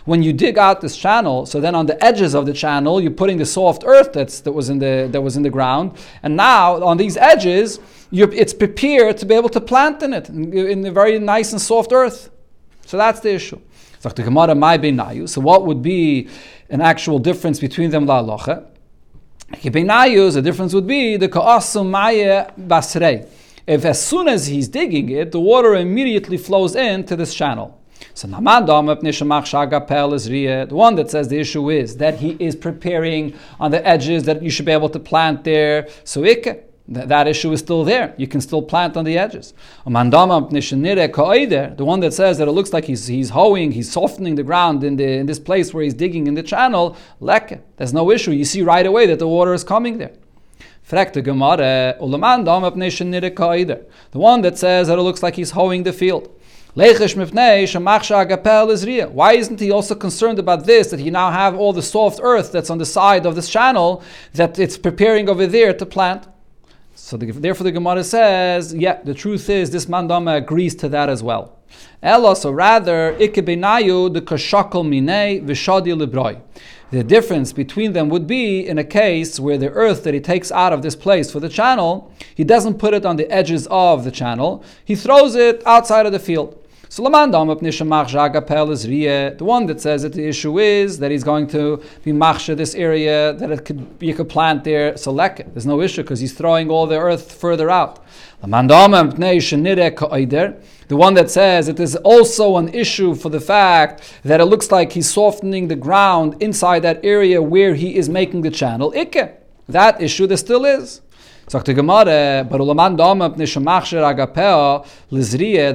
when 0.05 0.21
you 0.21 0.33
dig 0.33 0.57
out 0.57 0.81
this 0.81 0.97
channel, 0.97 1.45
so 1.45 1.61
then 1.61 1.73
on 1.75 1.85
the 1.85 2.03
edges 2.03 2.35
of 2.35 2.45
the 2.45 2.51
channel 2.51 2.99
you're 2.99 3.09
putting 3.09 3.37
the 3.37 3.45
soft 3.45 3.85
earth 3.85 4.11
that's, 4.11 4.41
that 4.41 4.51
was 4.51 4.67
in 4.67 4.79
the 4.79 5.07
that 5.13 5.21
was 5.21 5.37
in 5.37 5.43
the 5.43 5.49
ground, 5.49 5.93
and 6.23 6.35
now 6.35 6.83
on 6.83 6.97
these 6.97 7.15
edges 7.15 7.79
it's 8.11 8.53
prepared 8.53 9.17
to 9.17 9.25
be 9.25 9.33
able 9.33 9.47
to 9.47 9.61
plant 9.61 10.03
in 10.03 10.11
it, 10.13 10.27
in, 10.27 10.81
the 10.81 10.91
very 10.91 11.19
nice 11.19 11.53
and 11.53 11.61
soft 11.61 11.93
earth. 11.93 12.29
So 12.85 12.97
that's 12.97 13.21
the 13.21 13.33
issue. 13.33 13.61
So 13.99 15.41
what 15.41 15.65
would 15.65 15.81
be 15.81 16.27
an 16.69 16.81
actual 16.81 17.17
difference 17.17 17.61
between 17.61 17.91
them 17.91 18.05
la 18.05 18.21
alocha? 18.21 18.65
The 19.63 20.41
difference 20.43 20.73
would 20.73 20.87
be 20.87 21.15
the 21.15 21.29
ka'asum 21.29 21.89
maya 21.89 22.51
basrei. 22.59 23.25
If 23.67 23.83
as 23.83 24.05
soon 24.05 24.27
as 24.27 24.47
he's 24.47 24.67
digging 24.67 25.09
it, 25.09 25.31
the 25.31 25.39
water 25.39 25.73
immediately 25.75 26.37
flows 26.37 26.75
into 26.75 27.15
this 27.15 27.33
channel. 27.33 27.81
So 28.13 28.27
the 28.27 28.35
one 30.69 30.95
that 30.95 31.09
says 31.09 31.27
the 31.29 31.39
issue 31.39 31.69
is 31.71 31.97
that 31.97 32.19
he 32.19 32.37
is 32.39 32.55
preparing 32.55 33.33
on 33.59 33.71
the 33.71 33.85
edges 33.85 34.23
that 34.25 34.43
you 34.43 34.49
should 34.51 34.65
be 34.65 34.71
able 34.71 34.89
to 34.89 34.99
plant 34.99 35.43
there. 35.43 35.87
So 36.03 36.21
that, 36.21 36.69
that 36.87 37.27
issue 37.27 37.51
is 37.51 37.61
still 37.61 37.83
there. 37.83 38.13
You 38.17 38.27
can 38.27 38.39
still 38.41 38.61
plant 38.61 38.95
on 38.95 39.05
the 39.05 39.17
edges. 39.17 39.55
The 39.85 39.91
one 41.79 41.99
that 42.01 42.13
says 42.13 42.37
that 42.37 42.47
it 42.47 42.51
looks 42.51 42.71
like 42.71 42.85
he's, 42.85 43.07
he's 43.07 43.31
hoeing, 43.31 43.71
he's 43.71 43.91
softening 43.91 44.35
the 44.35 44.43
ground 44.43 44.83
in, 44.83 44.95
the, 44.97 45.07
in 45.07 45.25
this 45.25 45.39
place 45.39 45.73
where 45.73 45.83
he's 45.83 45.95
digging 45.95 46.27
in 46.27 46.35
the 46.35 46.43
channel. 46.43 46.95
There's 47.19 47.93
no 47.93 48.11
issue. 48.11 48.31
You 48.31 48.45
see 48.45 48.61
right 48.61 48.85
away 48.85 49.07
that 49.07 49.17
the 49.17 49.27
water 49.27 49.55
is 49.55 49.63
coming 49.63 49.97
there. 49.97 50.13
The 50.87 51.97
one 54.13 54.41
that 54.41 54.57
says 54.57 54.87
that 54.87 54.99
it 54.99 55.01
looks 55.01 55.23
like 55.23 55.35
he's 55.35 55.51
hoeing 55.51 55.81
the 55.81 55.91
field. 55.91 56.39
Why 56.75 56.85
isn't 59.33 59.59
he 59.59 59.71
also 59.71 59.95
concerned 59.95 60.39
about 60.39 60.65
this, 60.65 60.91
that 60.91 60.99
he 60.99 61.09
now 61.09 61.31
have 61.31 61.55
all 61.55 61.73
the 61.73 61.81
soft 61.81 62.19
earth 62.21 62.51
that's 62.51 62.69
on 62.69 62.77
the 62.77 62.85
side 62.85 63.25
of 63.25 63.33
this 63.33 63.49
channel, 63.49 64.03
that 64.33 64.59
it's 64.59 64.77
preparing 64.77 65.27
over 65.27 65.47
there 65.47 65.73
to 65.73 65.85
plant? 65.87 66.27
So 66.93 67.17
the, 67.17 67.31
therefore, 67.31 67.63
the 67.63 67.71
Gemara 67.71 68.03
says, 68.03 68.71
yeah, 68.73 69.01
the 69.01 69.15
truth 69.15 69.49
is 69.49 69.71
this 69.71 69.87
mandama 69.87 70.35
agrees 70.35 70.75
to 70.75 70.89
that 70.89 71.09
as 71.09 71.23
well. 71.23 71.54
Ella, 72.03 72.35
so 72.35 72.51
rather, 72.51 73.15
ikebenayu 73.19 74.13
the 74.13 74.21
kashakal 74.21 74.83
mine 74.83 75.45
vishadi 75.45 75.93
libroi. 75.95 76.41
The 76.91 77.03
difference 77.03 77.51
between 77.51 77.93
them 77.93 78.09
would 78.09 78.27
be 78.27 78.65
in 78.65 78.77
a 78.77 78.83
case 78.83 79.39
where 79.39 79.57
the 79.57 79.71
earth 79.71 80.03
that 80.03 80.13
he 80.13 80.19
takes 80.19 80.51
out 80.51 80.71
of 80.71 80.81
this 80.81 80.95
place 80.95 81.31
for 81.31 81.39
the 81.39 81.49
channel, 81.49 82.11
he 82.35 82.43
doesn't 82.43 82.75
put 82.75 82.93
it 82.93 83.05
on 83.05 83.15
the 83.15 83.29
edges 83.31 83.67
of 83.71 84.03
the 84.03 84.11
channel, 84.11 84.63
he 84.85 84.95
throws 84.95 85.35
it 85.35 85.63
outside 85.65 86.05
of 86.05 86.11
the 86.11 86.19
field. 86.19 86.61
So 86.87 87.03
the 87.03 87.09
one 87.09 87.31
that 89.65 89.81
says 89.81 90.03
that 90.03 90.13
the 90.13 90.27
issue 90.27 90.59
is 90.59 90.99
that 90.99 91.09
he's 91.11 91.23
going 91.23 91.47
to 91.47 91.81
be 92.03 92.11
machsha 92.13 92.55
this 92.55 92.75
area, 92.75 93.33
that 93.33 93.51
it 93.51 93.65
could 93.65 93.87
you 93.99 94.13
could 94.13 94.29
plant 94.29 94.63
there, 94.63 94.95
select 94.95 95.39
it. 95.39 95.51
There's 95.53 95.65
no 95.65 95.81
issue 95.81 96.03
because 96.03 96.19
he's 96.19 96.33
throwing 96.33 96.69
all 96.69 96.85
the 96.85 96.99
earth 96.99 97.33
further 97.33 97.71
out. 97.71 98.05
The 100.87 100.95
one 100.95 101.15
that 101.15 101.31
says 101.31 101.67
it 101.67 101.79
is 101.79 101.95
also 101.97 102.57
an 102.57 102.69
issue 102.69 103.15
for 103.15 103.29
the 103.29 103.39
fact 103.39 104.01
that 104.23 104.39
it 104.39 104.45
looks 104.45 104.71
like 104.71 104.91
he's 104.91 105.09
softening 105.09 105.67
the 105.67 105.75
ground 105.75 106.35
inside 106.41 106.81
that 106.81 106.99
area 107.03 107.41
where 107.41 107.73
he 107.73 107.95
is 107.95 108.07
making 108.07 108.41
the 108.41 108.51
channel. 108.51 108.91
Ikke. 108.91 109.35
That 109.67 109.99
issue 110.01 110.27
there 110.27 110.37
still 110.37 110.63
is. 110.65 111.01
The 111.47 111.59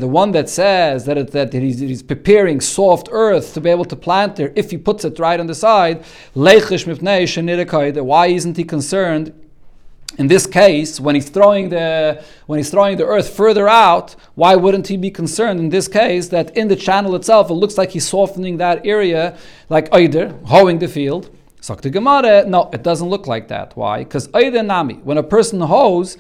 one 0.03 0.33
that 0.33 0.49
says 0.49 1.05
that, 1.05 1.19
it, 1.19 1.31
that 1.31 1.53
he's, 1.53 1.79
he's, 1.79 2.03
preparing 2.03 2.61
soft 2.61 3.09
earth 3.13 3.55
to 3.55 3.61
be 3.61 3.71
able 3.71 3.85
to 3.85 3.95
plant 3.95 4.35
there 4.35 4.53
if 4.57 4.73
he 4.73 4.79
puts 4.79 5.05
it 5.05 5.17
right 5.21 5.39
on 5.39 5.47
the 5.47 5.55
side, 5.55 6.05
why 6.35 8.27
isn't 8.27 8.57
he 8.57 8.65
concerned 8.65 9.33
in 10.19 10.27
this 10.27 10.47
case, 10.47 11.01
when 11.01 11.15
he's 11.15 11.29
throwing 11.29 11.69
the 11.69 12.23
when 12.47 12.59
he's 12.59 12.71
throwing 12.71 12.97
the 12.97 13.07
earth 13.07 13.31
further 13.31 13.69
out, 13.69 14.17
why 14.35 14.57
wouldn't 14.57 14.89
he 14.89 14.97
be 14.97 15.11
concerned 15.11 15.61
in 15.61 15.69
this 15.69 15.89
case 15.89 16.29
that 16.29 16.57
in 16.57 16.69
the 16.69 16.77
channel 16.77 17.15
itself 17.15 17.51
it 17.51 17.55
looks 17.55 17.79
like 17.79 17.91
he's 17.91 18.09
softening 18.09 18.57
that 18.59 18.85
area, 18.85 19.37
like 19.69 19.89
either 19.93 20.31
hoeing 20.47 20.79
the 20.79 20.89
field, 20.89 21.31
Gemara, 21.91 22.45
no, 22.47 22.71
it 22.73 22.83
doesn't 22.83 23.09
look 23.09 23.27
like 23.27 23.49
that. 23.49 23.77
Why? 23.77 23.99
Because 23.99 24.29
nami, 24.63 24.95
when 24.95 25.19
a 25.19 25.23
person 25.23 25.61
hoes, 25.61 26.17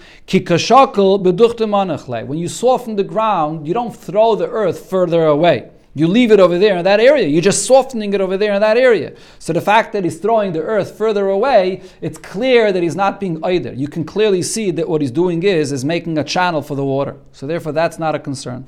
When 2.24 2.38
you 2.38 2.48
soften 2.48 2.96
the 2.96 3.04
ground, 3.04 3.66
you 3.66 3.72
don't 3.72 3.96
throw 3.96 4.34
the 4.34 4.48
earth 4.48 4.88
further 4.90 5.24
away. 5.24 5.70
You 5.92 6.06
leave 6.06 6.30
it 6.30 6.38
over 6.38 6.56
there 6.56 6.76
in 6.76 6.84
that 6.84 7.00
area. 7.00 7.26
You're 7.26 7.42
just 7.42 7.66
softening 7.66 8.12
it 8.12 8.20
over 8.20 8.36
there 8.36 8.54
in 8.54 8.60
that 8.60 8.76
area. 8.76 9.14
So 9.40 9.52
the 9.52 9.60
fact 9.60 9.92
that 9.92 10.04
he's 10.04 10.18
throwing 10.18 10.52
the 10.52 10.62
earth 10.62 10.96
further 10.96 11.28
away, 11.28 11.82
it's 12.00 12.16
clear 12.16 12.72
that 12.72 12.80
he's 12.80 12.94
not 12.94 13.18
being 13.18 13.42
either. 13.44 13.72
You 13.72 13.88
can 13.88 14.04
clearly 14.04 14.42
see 14.42 14.70
that 14.70 14.88
what 14.88 15.00
he's 15.00 15.10
doing 15.10 15.42
is 15.42 15.72
is 15.72 15.84
making 15.84 16.16
a 16.16 16.22
channel 16.22 16.62
for 16.62 16.76
the 16.76 16.84
water. 16.84 17.16
So 17.32 17.46
therefore, 17.48 17.72
that's 17.72 17.98
not 17.98 18.14
a 18.14 18.20
concern. 18.20 18.66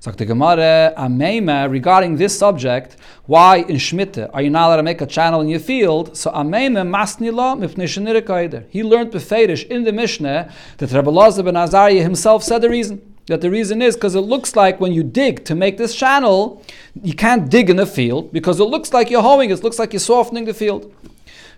Sagt 0.00 0.16
the 0.16 0.24
Gemara, 0.24 0.94
Ameima, 0.96 1.70
regarding 1.70 2.16
this 2.16 2.36
subject, 2.36 2.96
why 3.26 3.58
in 3.58 3.76
Shmita 3.76 4.30
are 4.32 4.40
you 4.40 4.48
not 4.48 4.68
allowed 4.68 4.76
to 4.76 4.82
make 4.82 5.02
a 5.02 5.06
channel 5.06 5.42
in 5.42 5.48
your 5.48 5.60
field? 5.60 6.16
So 6.16 6.30
Ameima 6.32 6.88
masnila 6.88 7.54
mipnishanirikaider. 7.62 8.64
He 8.70 8.82
learned 8.82 9.12
befedish 9.12 9.66
in 9.66 9.84
the 9.84 9.92
Mishnah 9.92 10.50
that 10.78 10.90
Rabbi 10.90 11.10
Lazar 11.10 11.42
ben 11.42 11.54
Azariah 11.54 12.02
himself 12.02 12.42
said 12.42 12.62
the 12.62 12.70
reason. 12.70 13.09
That 13.30 13.42
the 13.42 13.50
reason 13.50 13.80
is 13.80 13.94
because 13.94 14.16
it 14.16 14.22
looks 14.22 14.56
like 14.56 14.80
when 14.80 14.92
you 14.92 15.04
dig 15.04 15.44
to 15.44 15.54
make 15.54 15.78
this 15.78 15.94
channel, 15.94 16.60
you 17.00 17.14
can't 17.14 17.48
dig 17.48 17.70
in 17.70 17.76
the 17.76 17.86
field 17.86 18.32
because 18.32 18.58
it 18.58 18.64
looks 18.64 18.92
like 18.92 19.08
you're 19.08 19.22
hoeing, 19.22 19.50
it 19.50 19.62
looks 19.62 19.78
like 19.78 19.92
you're 19.92 20.00
softening 20.00 20.46
the 20.46 20.52
field. 20.52 20.92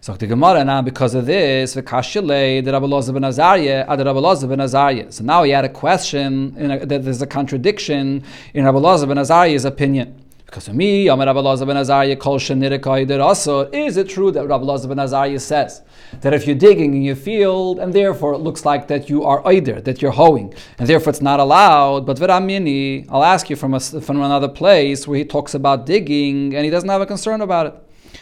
So 0.03 0.13
the 0.13 0.27
Gemara 0.27 0.67
now 0.67 0.83
because 0.83 1.15
of 1.15 1.25
this, 1.25 1.73
the 1.73 1.83
Kashile, 1.83 2.63
the 2.63 2.73
Rabbi 2.73 2.85
Loza 2.85 3.15
ben 3.15 3.25
Azariah, 3.25 3.87
uh, 3.89 3.97
the 3.97 4.05
Rabbi 4.05 4.19
Loza 4.19 4.47
ben 4.47 4.61
Azariah. 4.61 5.11
So 5.11 5.25
now 5.25 5.45
he 5.45 5.53
had 5.53 5.65
a 5.65 5.71
question, 5.71 6.55
a, 6.59 6.85
that 6.85 7.05
there's 7.05 7.23
a 7.23 7.27
contradiction 7.27 8.23
in 8.53 8.67
Rabbi 8.67 8.79
Loza 8.79 9.09
ben 9.09 9.17
Azariah's 9.17 9.65
opinion. 9.65 10.22
Because 10.53 10.69
for 10.69 10.75
me, 10.75 11.09
Amar 11.09 11.25
Rabbi 11.25 11.65
ben 11.65 11.79
Azariah 11.79 12.15
kol 12.15 12.39
asur. 12.39 13.75
Is 13.75 13.97
it 13.97 14.07
true 14.07 14.31
that 14.33 14.47
Rabbi 14.47 14.65
Lazar 14.65 14.87
ben 14.87 14.99
Azariah 14.99 15.41
says 15.41 15.81
that 16.21 16.35
if 16.35 16.47
you're 16.47 16.55
digging 16.55 16.93
in 16.93 17.01
your 17.01 17.17
field 17.17 17.79
and 17.79 17.91
therefore 17.95 18.35
it 18.35 18.41
looks 18.41 18.67
like 18.67 18.87
that 18.89 19.09
you 19.09 19.25
are 19.25 19.41
either 19.51 19.81
that 19.81 20.03
you're 20.03 20.11
hoeing 20.11 20.53
and 20.79 20.87
therefore 20.87 21.09
it's 21.09 21.23
not 21.23 21.41
allowed? 21.41 22.05
But 22.05 22.19
Viramini, 22.19 23.07
I'll 23.09 23.25
ask 23.25 23.49
you 23.49 23.57
from 23.57 23.73
a, 23.73 23.81
from 23.81 24.21
another 24.21 24.47
place 24.47 25.09
where 25.09 25.17
he 25.17 25.25
talks 25.25 25.55
about 25.55 25.87
digging 25.87 26.55
and 26.55 26.67
he 26.67 26.71
doesn't 26.71 26.91
have 26.91 27.01
a 27.01 27.07
concern 27.07 27.41
about 27.41 27.69
it. 27.69 27.75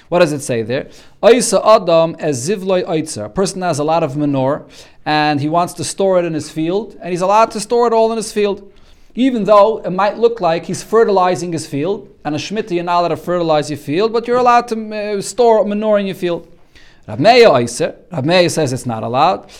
What 0.09 0.21
does 0.21 0.33
it 0.33 0.39
say 0.39 0.63
there? 0.63 0.89
Oisa 1.25 1.61
Adam 1.67 2.15
as. 2.21 2.49
A 2.49 3.29
person 3.29 3.63
has 3.63 3.81
a 3.81 3.85
lot 3.85 4.05
of 4.05 4.17
manure 4.17 4.69
and 5.05 5.41
he 5.41 5.49
wants 5.49 5.73
to 5.75 5.83
store 5.83 6.21
it 6.21 6.25
in 6.25 6.35
his 6.35 6.49
field, 6.49 6.97
and 7.01 7.11
he's 7.11 7.23
allowed 7.23 7.51
to 7.51 7.59
store 7.59 7.89
it 7.89 7.93
all 7.93 8.13
in 8.13 8.19
his 8.19 8.31
field 8.31 8.73
even 9.15 9.45
though 9.45 9.79
it 9.79 9.91
might 9.91 10.19
look 10.19 10.41
like 10.41 10.67
he's 10.67 10.83
fertilizing 10.83 11.53
his 11.53 11.67
field, 11.67 12.09
and 12.25 12.35
a 12.35 12.39
Shemitah 12.39 12.73
you're 12.73 12.85
not 12.85 13.01
allowed 13.01 13.09
to 13.09 13.17
fertilize 13.17 13.71
your 13.71 13.79
field, 13.79 14.13
but 14.13 14.27
you're 14.27 14.39
allowed 14.39 14.69
to 14.69 15.17
uh, 15.19 15.21
store 15.23 15.65
manure 15.65 15.99
in 15.99 16.07
your 16.07 16.15
field. 16.15 16.47
Rav 17.09 17.19
Meir 17.19 18.49
says 18.49 18.73
it's 18.73 18.87
not 18.87 19.03
allowed. 19.03 19.51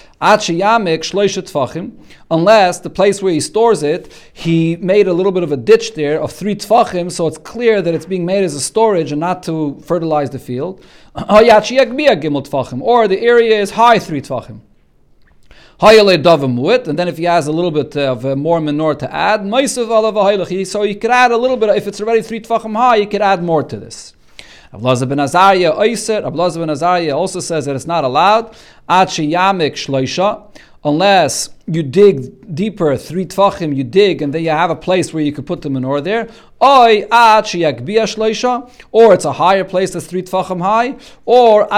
Unless 2.31 2.81
the 2.81 2.91
place 2.91 3.23
where 3.23 3.33
he 3.33 3.41
stores 3.41 3.83
it, 3.83 4.13
he 4.33 4.77
made 4.77 5.09
a 5.09 5.13
little 5.13 5.33
bit 5.33 5.43
of 5.43 5.51
a 5.51 5.57
ditch 5.57 5.95
there 5.95 6.21
of 6.21 6.31
three 6.31 6.55
tfachim, 6.55 7.11
so 7.11 7.27
it's 7.27 7.39
clear 7.39 7.83
that 7.83 7.93
it's 7.93 8.07
being 8.07 8.25
made 8.25 8.45
as 8.45 8.55
a 8.55 8.61
storage 8.61 9.11
and 9.11 9.21
not 9.21 9.43
to 9.45 9.81
fertilize 9.85 10.31
the 10.31 10.39
field. 10.39 10.85
Or 11.17 13.09
the 13.09 13.21
area 13.21 13.61
is 13.61 13.71
high 13.73 13.99
three 13.99 14.21
tfachim 14.23 14.61
and 15.83 16.99
then 16.99 17.09
if 17.09 17.17
he 17.17 17.25
has 17.25 17.47
a 17.47 17.53
little 17.53 17.71
bit 17.71 17.97
of 17.97 18.27
uh, 18.27 18.37
more 18.37 18.61
manure 18.61 18.95
to 18.97 19.11
add, 19.11 19.41
so 19.67 20.83
you 20.83 20.95
could 20.97 21.11
add 21.11 21.31
a 21.31 21.37
little 21.39 21.57
bit, 21.57 21.71
if 21.71 21.87
it's 21.87 22.01
already 22.03 22.21
three 22.21 22.41
tfachim 22.41 22.77
high, 22.77 22.97
you 22.97 23.07
could 23.07 23.23
add 23.23 23.43
more 23.43 23.63
to 23.63 23.79
this. 23.79 24.15
Ablaza 24.75 25.09
ben 25.09 25.19
Azariah 25.19 25.73
Oyser, 25.73 26.23
Ablaza 26.23 26.59
ben 26.59 26.69
Azariah 26.69 27.17
also 27.17 27.41
says 27.41 27.65
that 27.65 27.75
it's 27.75 27.87
not 27.87 28.05
allowed. 28.05 28.55
Achi 28.89 29.31
Yamik 29.33 29.73
Shloisha, 29.73 30.55
unless 30.85 31.51
you 31.67 31.83
dig 31.83 32.55
deeper, 32.55 32.97
three 32.97 33.27
tvachim, 33.27 33.77
you 33.77 33.85
dig, 33.85 34.23
and 34.23 34.33
then 34.33 34.43
you 34.43 34.51
have 34.51 34.71
a 34.71 34.77
place 34.77 35.13
where 35.13 35.23
you 35.23 35.31
could 35.33 35.47
put 35.47 35.63
the 35.63 35.71
manure 35.71 36.01
there. 36.01 36.29
Or 36.61 36.89
it's 39.15 39.25
a 39.25 39.33
higher 39.33 39.65
place 39.65 39.91
that's 39.93 40.07
three 40.07 40.23
tvachim 40.23 40.61
high, 40.61 40.97
or 41.25 41.69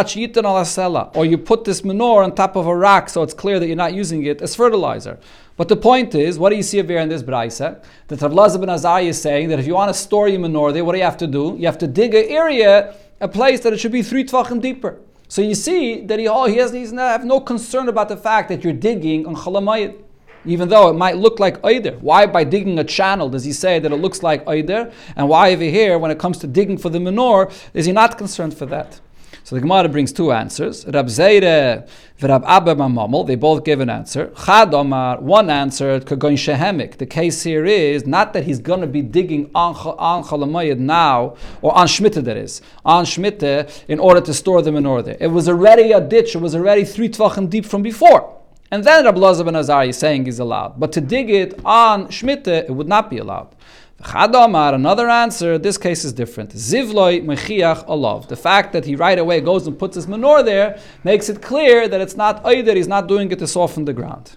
or 1.17 1.25
you 1.27 1.39
put 1.39 1.65
this 1.65 1.85
manure 1.85 2.23
on 2.23 2.35
top 2.35 2.57
of 2.57 2.67
a 2.67 2.77
rock 2.77 3.09
so 3.09 3.23
it's 3.23 3.35
clear 3.35 3.59
that 3.61 3.67
you're 3.67 3.77
not 3.77 3.95
using 3.95 4.25
it 4.25 4.41
as 4.41 4.55
fertilizer. 4.55 5.19
But 5.57 5.69
the 5.69 5.77
point 5.77 6.15
is, 6.15 6.39
what 6.39 6.51
do 6.51 6.57
you 6.57 6.63
see 6.63 6.81
over 6.81 6.93
here 6.93 7.01
in 7.01 7.09
this 7.09 7.23
brisa? 7.23 7.85
That 8.09 8.23
Rav 8.23 8.35
ben 8.35 8.69
Azai 8.69 9.05
is 9.05 9.21
saying 9.21 9.51
that 9.51 9.59
if 9.59 9.67
you 9.67 9.75
want 9.75 9.91
to 9.91 9.99
store 9.99 10.27
your 10.29 10.41
manure 10.41 10.73
there, 10.73 10.85
what 10.85 10.93
do 10.93 10.99
you 10.99 11.05
have 11.05 11.19
to 11.19 11.27
do? 11.27 11.57
You 11.59 11.67
have 11.67 11.79
to 11.79 11.87
dig 11.87 12.15
an 12.15 12.25
area, 12.25 12.95
a 13.21 13.29
place 13.29 13.61
that 13.61 13.73
it 13.73 13.79
should 13.79 13.93
be 13.93 14.03
three 14.03 14.25
tvachim 14.25 14.61
deeper. 14.63 14.99
So 15.33 15.41
you 15.41 15.55
see 15.55 16.03
that 16.03 16.19
he, 16.19 16.29
oh, 16.29 16.45
he 16.45 16.57
has 16.59 16.73
he's 16.73 16.93
not, 16.93 17.11
have 17.11 17.25
no 17.25 17.41
concern 17.41 17.89
about 17.89 18.11
the 18.11 18.19
fact 18.19 18.51
that 18.51 18.63
you're 18.63 18.75
digging 18.75 19.25
on 19.25 19.35
chalamayit. 19.35 19.99
Even 20.45 20.69
though 20.69 20.91
it 20.91 20.93
might 20.93 21.17
look 21.17 21.41
like 21.41 21.59
either. 21.65 21.93
Why 22.03 22.27
by 22.27 22.45
digging 22.45 22.79
a 22.79 22.85
channel 22.85 23.31
does 23.31 23.45
he 23.45 23.53
say 23.55 23.79
that 23.79 23.91
it 23.91 23.97
looks 23.97 24.23
like 24.23 24.47
either? 24.47 24.93
And 25.17 25.31
why 25.31 25.55
over 25.55 25.65
here, 25.65 25.99
when 25.99 26.11
it 26.11 26.19
comes 26.19 26.37
to 26.41 26.47
digging 26.47 26.77
for 26.77 26.91
the 26.91 26.99
menor, 26.99 27.51
is 27.73 27.87
he 27.87 27.93
not 27.93 28.19
concerned 28.19 28.55
for 28.59 28.67
that? 28.67 29.01
So 29.45 29.57
the 29.57 29.61
Gemara 29.61 29.89
brings 29.89 30.13
two 30.13 30.33
answers. 30.33 30.87
Rab 30.87 31.09
Zeire 31.11 31.87
Rab 32.23 32.45
Abba 32.47 32.77
Mamamel, 32.77 33.27
they 33.27 33.35
both 33.35 33.65
give 33.65 33.81
an 33.81 33.91
answer. 33.91 34.33
Chad 34.45 34.73
Omar, 34.73 35.21
one 35.21 35.51
answer, 35.51 35.99
Kagoin 35.99 36.35
Shehemik. 36.35 36.99
The 36.99 37.07
case 37.07 37.43
here 37.43 37.65
is 37.65 38.07
not 38.07 38.33
that 38.35 38.45
he's 38.45 38.61
going 38.61 38.81
to 38.81 38.87
be 38.87 39.03
digging 39.03 39.51
on, 39.55 39.75
Chalamayid 39.75 40.79
now, 40.79 41.37
or 41.63 41.77
on 41.77 41.87
Shmita 41.89 42.23
that 42.25 42.37
is, 42.37 42.63
on 42.85 43.05
Shmita, 43.05 43.69
in 43.89 43.99
order 43.99 44.21
to 44.21 44.33
store 44.33 44.63
them 44.63 44.77
in 44.77 44.87
order. 44.87 45.17
It 45.19 45.29
was 45.29 45.49
already 45.49 45.91
a 45.93 46.01
ditch, 46.01 46.37
it 46.37 46.39
was 46.39 46.55
already 46.55 46.85
three 46.85 47.09
tvachim 47.09 47.51
deep 47.51 47.67
from 47.67 47.83
before. 47.83 48.39
And 48.71 48.85
then 48.85 49.05
Rabbi 49.05 49.19
Lazar 49.19 49.45
ben 49.45 49.55
Azari 49.55 49.89
is 49.89 49.99
saying 49.99 50.27
is 50.29 50.39
allowed. 50.39 50.81
But 50.81 50.93
to 50.93 51.01
dig 51.01 51.29
it 51.29 51.61
on 51.65 52.07
Shmita, 52.07 52.69
it 52.69 52.71
would 52.71 52.89
not 52.89 53.11
be 53.11 53.19
allowed. 53.19 53.55
Another 54.05 55.09
answer, 55.09 55.59
this 55.59 55.79
case 55.79 56.05
is 56.05 56.13
different. 56.13 56.51
Zivloi 56.51 57.25
mechiach 57.25 57.85
olav. 57.87 58.27
The 58.29 58.37
fact 58.37 58.73
that 58.73 58.85
he 58.85 58.97
right 58.97 59.19
away 59.19 59.41
goes 59.41 59.67
and 59.67 59.79
puts 59.79 59.95
his 59.95 60.07
menorah 60.07 60.45
there 60.45 60.81
makes 61.05 61.29
it 61.29 61.41
clear 61.41 61.87
that 61.87 62.01
it's 62.01 62.17
not 62.17 62.45
either, 62.45 62.75
he's 62.75 62.89
not 62.89 63.07
doing 63.07 63.31
it 63.31 63.39
to 63.39 63.47
soften 63.47 63.85
the 63.85 63.93
ground. 63.93 64.37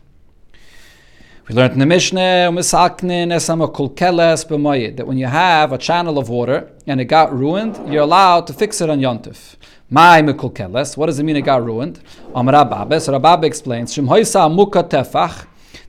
We 1.48 1.56
learned 1.56 1.74
in 1.74 1.80
the 1.80 1.86
Mishnah 1.86 2.52
that 4.96 5.04
when 5.06 5.18
you 5.18 5.28
have 5.28 5.72
a 5.72 5.78
channel 5.78 6.18
of 6.18 6.30
water 6.30 6.72
and 6.88 7.00
it 7.00 7.06
got 7.06 7.38
ruined, 7.38 7.92
you're 7.92 8.02
allowed 8.02 8.48
to 8.48 8.54
fix 8.54 8.82
it 8.82 8.90
on 8.90 9.00
Yontif. 9.00 9.56
My 9.90 10.24
mekulkeles, 10.24 10.98
what 10.98 11.06
does 11.06 11.20
it 11.20 11.24
mean 11.24 11.36
it 11.36 11.42
got 11.42 11.64
ruined? 11.64 12.02
Amar 12.34 12.54
Abaye, 12.56 13.00
so 13.00 13.14
Abaye 13.14 13.44
explains, 13.44 13.94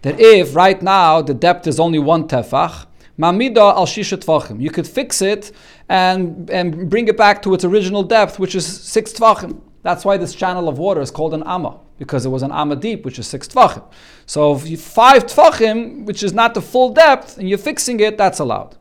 that 0.02 0.20
if 0.20 0.54
right 0.54 0.82
now 0.82 1.22
the 1.22 1.32
depth 1.32 1.66
is 1.66 1.80
only 1.80 1.98
one 1.98 2.28
tefach, 2.28 2.84
Mamida 3.18 3.74
al 3.74 3.86
shisha 3.86 4.18
tvachim. 4.18 4.60
You 4.60 4.70
could 4.70 4.86
fix 4.86 5.22
it 5.22 5.52
and, 5.88 6.50
and 6.50 6.90
bring 6.90 7.08
it 7.08 7.16
back 7.16 7.42
to 7.42 7.54
its 7.54 7.64
original 7.64 8.02
depth, 8.02 8.38
which 8.38 8.54
is 8.54 8.66
six 8.66 9.12
tvachim. 9.12 9.60
That's 9.82 10.04
why 10.04 10.16
this 10.16 10.34
channel 10.34 10.68
of 10.68 10.78
water 10.78 11.00
is 11.00 11.10
called 11.10 11.32
an 11.32 11.42
amma, 11.46 11.78
because 11.98 12.26
it 12.26 12.30
was 12.30 12.42
an 12.42 12.50
amma 12.52 12.76
deep, 12.76 13.04
which 13.04 13.18
is 13.18 13.26
six 13.26 13.48
tvachim. 13.48 13.84
So 14.26 14.54
if 14.54 14.68
you 14.68 14.76
five 14.76 15.26
tvachim, 15.26 16.04
which 16.04 16.22
is 16.22 16.32
not 16.32 16.54
the 16.54 16.60
full 16.60 16.90
depth, 16.90 17.38
and 17.38 17.48
you're 17.48 17.58
fixing 17.58 18.00
it, 18.00 18.18
that's 18.18 18.40
allowed. 18.40 18.76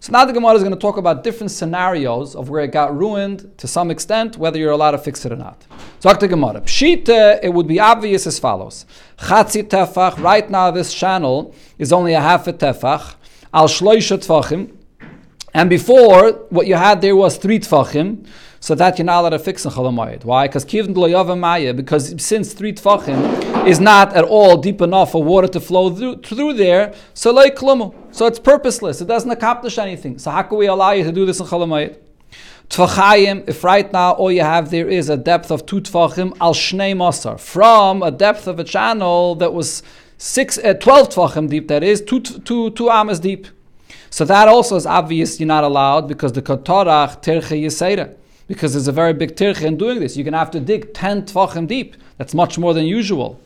So 0.00 0.12
now 0.12 0.24
the 0.24 0.32
Gemara 0.32 0.54
is 0.54 0.62
going 0.62 0.72
to 0.72 0.78
talk 0.78 0.96
about 0.96 1.24
different 1.24 1.50
scenarios 1.50 2.36
of 2.36 2.50
where 2.50 2.62
it 2.62 2.70
got 2.70 2.96
ruined 2.96 3.58
to 3.58 3.66
some 3.66 3.90
extent, 3.90 4.38
whether 4.38 4.56
you're 4.56 4.70
allowed 4.70 4.92
to 4.92 4.98
fix 4.98 5.24
it 5.26 5.32
or 5.32 5.36
not. 5.36 5.66
So 5.98 6.12
the 6.12 6.28
Gemara. 6.28 6.60
Pshita, 6.60 7.40
it 7.42 7.52
would 7.52 7.66
be 7.66 7.80
obvious 7.80 8.24
as 8.24 8.38
follows. 8.38 8.86
Chatzi 9.18 9.64
tefach, 9.64 10.22
right 10.22 10.48
now 10.48 10.70
this 10.70 10.94
channel 10.94 11.52
is 11.78 11.92
only 11.92 12.12
a 12.12 12.20
half 12.20 12.46
a 12.46 12.52
tefach 12.52 13.16
al 13.52 13.68
shloisha 13.68 14.18
tfachim. 14.18 14.74
And 15.54 15.70
before, 15.70 16.32
what 16.50 16.66
you 16.66 16.74
had 16.74 17.00
there 17.00 17.16
was 17.16 17.36
three 17.36 17.58
tfachim, 17.58 18.26
so 18.60 18.74
that 18.74 18.98
you're 18.98 19.04
not 19.04 19.20
allowed 19.20 19.30
to 19.30 19.38
fix 19.38 19.64
in 19.64 19.70
chalamayit. 19.70 20.24
Why? 20.24 20.46
Because 20.48 20.64
kivn 20.64 21.38
maya, 21.38 21.72
because 21.72 22.20
since 22.22 22.52
three 22.52 22.72
tfachim 22.72 23.66
is 23.66 23.80
not 23.80 24.14
at 24.14 24.24
all 24.24 24.56
deep 24.56 24.80
enough 24.80 25.12
for 25.12 25.22
water 25.22 25.48
to 25.48 25.60
flow 25.60 25.94
through, 25.94 26.22
through 26.22 26.54
there, 26.54 26.94
so 27.14 27.32
like. 27.32 27.58
So 27.58 28.26
it's 28.26 28.38
purposeless. 28.38 29.00
It 29.00 29.06
doesn't 29.06 29.30
accomplish 29.30 29.78
anything. 29.78 30.18
So 30.18 30.30
how 30.30 30.42
can 30.42 30.58
we 30.58 30.66
allow 30.66 30.92
you 30.92 31.04
to 31.04 31.12
do 31.12 31.24
this 31.26 31.40
in 31.40 31.46
chalamayit? 31.46 31.98
Tfachayim, 32.68 33.48
if 33.48 33.64
right 33.64 33.90
now 33.92 34.12
all 34.12 34.30
you 34.30 34.42
have 34.42 34.70
there 34.70 34.88
is 34.88 35.08
a 35.08 35.16
depth 35.16 35.50
of 35.50 35.64
two 35.64 35.80
tfachim 35.80 36.36
al 36.40 36.52
shnei 36.52 36.94
masar, 36.94 37.40
from 37.40 38.02
a 38.02 38.10
depth 38.10 38.46
of 38.46 38.58
a 38.58 38.64
channel 38.64 39.34
that 39.36 39.54
was 39.54 39.82
six, 40.18 40.58
uh, 40.58 40.74
12 40.74 41.08
tvachim 41.10 41.48
deep, 41.48 41.68
that 41.68 41.82
is, 41.82 42.02
two, 42.02 42.20
two, 42.20 42.70
two 42.70 42.90
amas 42.90 43.20
deep. 43.20 43.46
So 44.10 44.24
that 44.24 44.48
also 44.48 44.76
is 44.76 44.86
obvious 44.86 45.38
you're 45.38 45.46
not 45.46 45.64
allowed 45.64 46.08
because 46.08 46.32
the 46.32 46.42
kotorach 46.42 47.22
terche 47.22 47.62
yisera. 47.62 48.14
Because 48.46 48.72
there's 48.72 48.88
a 48.88 48.92
very 48.92 49.12
big 49.12 49.36
tirche 49.36 49.62
in 49.62 49.76
doing 49.76 50.00
this. 50.00 50.16
You're 50.16 50.24
going 50.24 50.32
to 50.32 50.38
have 50.38 50.50
to 50.52 50.60
dig 50.60 50.94
10 50.94 51.22
tvachim 51.22 51.66
deep. 51.66 51.96
That's 52.16 52.34
much 52.34 52.58
more 52.58 52.74
than 52.74 52.86
usual. 52.86 53.38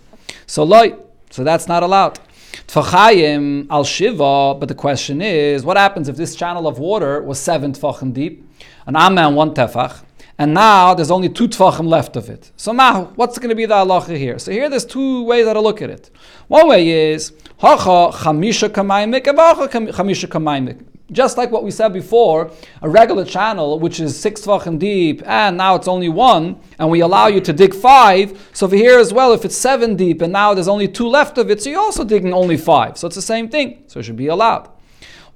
So 0.46 0.62
loy, 0.62 0.94
so 1.30 1.44
that's 1.44 1.66
not 1.68 1.82
allowed. 1.82 2.18
Tfachayim 2.68 3.66
al 3.70 3.84
shiva, 3.84 4.54
but 4.58 4.68
the 4.68 4.74
question 4.74 5.20
is, 5.20 5.64
what 5.64 5.76
happens 5.76 6.08
if 6.08 6.16
this 6.16 6.34
channel 6.36 6.68
of 6.68 6.78
water 6.78 7.22
was 7.22 7.38
seven 7.38 7.72
tvachim 7.72 8.12
deep, 8.12 8.48
an 8.86 8.96
amma 8.96 9.22
and 9.26 9.36
one 9.36 9.54
tefach, 9.54 10.02
and 10.42 10.54
now 10.54 10.92
there's 10.92 11.12
only 11.12 11.28
two 11.28 11.46
tefachim 11.46 11.86
left 11.86 12.16
of 12.16 12.28
it. 12.28 12.50
So 12.56 12.72
now, 12.72 13.12
what's 13.14 13.38
going 13.38 13.50
to 13.50 13.54
be 13.54 13.64
the 13.64 13.74
halacha 13.74 14.16
here? 14.16 14.40
So 14.40 14.50
here 14.50 14.68
there's 14.68 14.84
two 14.84 15.22
ways 15.22 15.44
that 15.44 15.56
I 15.56 15.60
look 15.60 15.80
at 15.80 15.88
it. 15.88 16.10
One 16.48 16.66
way 16.66 17.12
is. 17.12 17.32
Just 21.12 21.36
like 21.36 21.50
what 21.52 21.62
we 21.62 21.70
said 21.70 21.92
before, 21.92 22.50
a 22.80 22.88
regular 22.88 23.24
channel 23.24 23.78
which 23.78 24.00
is 24.00 24.18
six 24.18 24.40
tefachim 24.40 24.80
deep, 24.80 25.22
and 25.26 25.56
now 25.56 25.76
it's 25.76 25.86
only 25.86 26.08
one, 26.08 26.58
and 26.80 26.90
we 26.90 26.98
allow 27.02 27.28
you 27.28 27.40
to 27.40 27.52
dig 27.52 27.72
five. 27.72 28.50
So 28.52 28.66
over 28.66 28.74
here 28.74 28.98
as 28.98 29.12
well, 29.12 29.32
if 29.32 29.44
it's 29.44 29.56
seven 29.56 29.94
deep 29.94 30.22
and 30.22 30.32
now 30.32 30.54
there's 30.54 30.66
only 30.66 30.88
two 30.88 31.06
left 31.06 31.38
of 31.38 31.52
it, 31.52 31.62
so 31.62 31.70
you're 31.70 31.78
also 31.78 32.02
digging 32.02 32.34
only 32.34 32.56
five. 32.56 32.98
So 32.98 33.06
it's 33.06 33.14
the 33.14 33.22
same 33.22 33.48
thing. 33.48 33.84
So 33.86 34.00
it 34.00 34.02
should 34.02 34.16
be 34.16 34.26
allowed. 34.26 34.68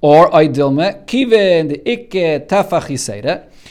Or 0.01 0.29
oidilme 0.31 1.07
kive 1.07 1.31
in 1.31 1.69
the 1.69 1.77
ikke 1.77 2.45
tefach 2.49 2.87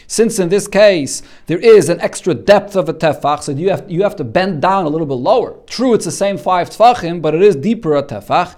since 0.07 0.39
in 0.39 0.49
this 0.49 0.69
case 0.69 1.23
there 1.47 1.59
is 1.59 1.89
an 1.89 2.01
extra 2.01 2.35
depth 2.35 2.77
of 2.77 2.89
a 2.89 2.95
tefach, 2.95 3.43
so 3.43 3.53
you 3.53 3.71
have, 3.71 3.91
you 3.91 4.03
have 4.03 4.17
to 4.17 4.25
bend 4.25 4.63
down 4.63 4.85
a 4.85 4.89
little 4.89 5.07
bit 5.07 5.15
lower. 5.15 5.57
True, 5.67 5.95
it's 5.95 6.05
the 6.05 6.13
same 6.13 6.39
five 6.39 6.71
tefachim, 6.71 7.21
but 7.21 7.35
it 7.35 7.43
is 7.43 7.57
deeper 7.57 7.97
a 7.97 8.03
tefach. 8.03 8.57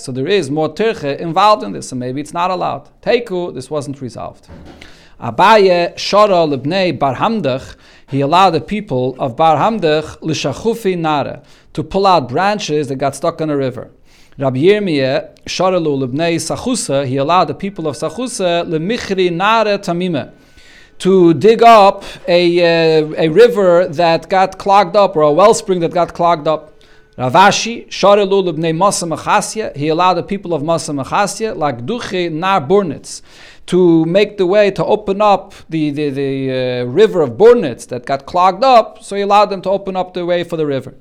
So 0.00 0.12
there 0.12 0.26
is 0.26 0.50
more 0.50 0.68
tirche 0.74 1.18
involved 1.18 1.62
in 1.62 1.72
this, 1.72 1.92
and 1.92 1.98
maybe 1.98 2.20
it's 2.20 2.34
not 2.34 2.50
allowed. 2.50 2.90
Teiku, 3.02 3.54
this 3.54 3.70
wasn't 3.70 4.00
resolved. 4.00 4.48
Abaye 5.20 5.94
Shara 5.94 6.46
Libnei 6.46 6.96
Barhamdach, 6.96 7.74
he 8.08 8.20
allowed 8.20 8.50
the 8.50 8.60
people 8.60 9.16
of 9.18 9.34
Barhamdach 9.34 10.18
Lishachufi 10.20 10.96
Nara 10.96 11.42
to 11.72 11.82
pull 11.82 12.06
out 12.06 12.28
branches 12.28 12.86
that 12.86 12.96
got 12.96 13.16
stuck 13.16 13.40
in 13.40 13.50
a 13.50 13.56
river. 13.56 13.90
Rabbi 14.40 14.60
Yirmiyah, 14.60 15.36
Sharalu 15.46 16.06
Lebnei 16.06 16.36
Sachusa, 16.36 17.04
he 17.04 17.16
allowed 17.16 17.46
the 17.46 17.54
people 17.54 17.88
of 17.88 17.96
Sachusa, 17.96 18.64
Lemichri 18.64 19.32
Nare 19.32 19.78
Tamime, 19.78 20.30
to 20.98 21.34
dig 21.34 21.60
up 21.64 22.04
a, 22.28 23.00
uh, 23.00 23.14
a 23.18 23.28
river 23.30 23.88
that 23.88 24.28
got 24.28 24.56
clogged 24.56 24.94
up, 24.94 25.16
or 25.16 25.22
a 25.22 25.32
wellspring 25.32 25.80
that 25.80 25.90
got 25.90 26.14
clogged 26.14 26.46
up. 26.46 26.72
Rav 27.16 27.32
Ashi, 27.32 27.88
Sharalu 27.88 28.52
Lebnei 28.52 28.72
Masa 28.72 29.12
Machasya, 29.12 29.74
he 29.74 29.88
allowed 29.88 30.14
the 30.14 30.22
people 30.22 30.54
of 30.54 30.62
Masa 30.62 30.94
Machasya, 30.94 31.56
like 31.56 31.84
Duche 31.84 32.30
Nar 32.30 32.60
Burnitz, 32.60 33.22
to 33.66 34.04
make 34.04 34.38
the 34.38 34.46
way 34.46 34.70
to 34.70 34.84
open 34.84 35.20
up 35.20 35.52
the, 35.68 35.90
the, 35.90 36.10
the 36.10 36.50
uh, 36.52 36.84
river 36.84 37.22
of 37.22 37.30
Burnitz 37.30 37.88
that 37.88 38.06
got 38.06 38.24
clogged 38.24 38.62
up, 38.62 39.02
so 39.02 39.16
he 39.16 39.22
allowed 39.22 39.46
them 39.46 39.62
to 39.62 39.70
open 39.70 39.96
up 39.96 40.14
the 40.14 40.24
way 40.24 40.44
for 40.44 40.56
the 40.56 40.64
river. 40.64 40.94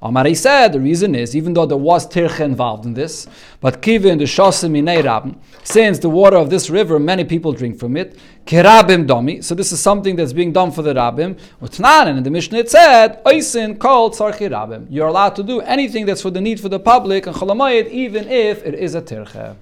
Amari 0.00 0.34
said 0.34 0.72
the 0.72 0.78
reason 0.78 1.16
is 1.16 1.34
even 1.34 1.54
though 1.54 1.66
there 1.66 1.76
was 1.76 2.06
tirche 2.06 2.40
involved 2.40 2.86
in 2.86 2.94
this, 2.94 3.26
but 3.60 3.82
kivin 3.82 4.18
the 4.18 4.24
shosim 4.24 4.72
rabim, 5.02 5.36
since 5.64 5.98
the 5.98 6.08
water 6.08 6.36
of 6.36 6.50
this 6.50 6.70
river 6.70 7.00
many 7.00 7.24
people 7.24 7.52
drink 7.52 7.80
from 7.80 7.96
it, 7.96 8.16
kerabim 8.46 9.08
domi. 9.08 9.42
So 9.42 9.56
this 9.56 9.72
is 9.72 9.80
something 9.80 10.14
that's 10.14 10.32
being 10.32 10.52
done 10.52 10.70
for 10.70 10.82
the 10.82 10.94
rabbim. 10.94 11.36
Utnanen 11.60 12.16
in 12.16 12.22
the 12.22 12.30
Mishnah 12.30 12.58
it 12.58 12.70
said 12.70 13.20
oisin 13.26 13.76
called 13.76 14.14
sarchi 14.14 14.48
rabim. 14.48 14.86
You're 14.88 15.08
allowed 15.08 15.34
to 15.34 15.42
do 15.42 15.60
anything 15.62 16.06
that's 16.06 16.22
for 16.22 16.30
the 16.30 16.40
need 16.40 16.60
for 16.60 16.68
the 16.68 16.78
public 16.78 17.26
and 17.26 17.34
cholamayit 17.34 17.90
even 17.90 18.28
if 18.28 18.64
it 18.64 18.74
is 18.74 18.94
a 18.94 19.02
tirche. 19.02 19.56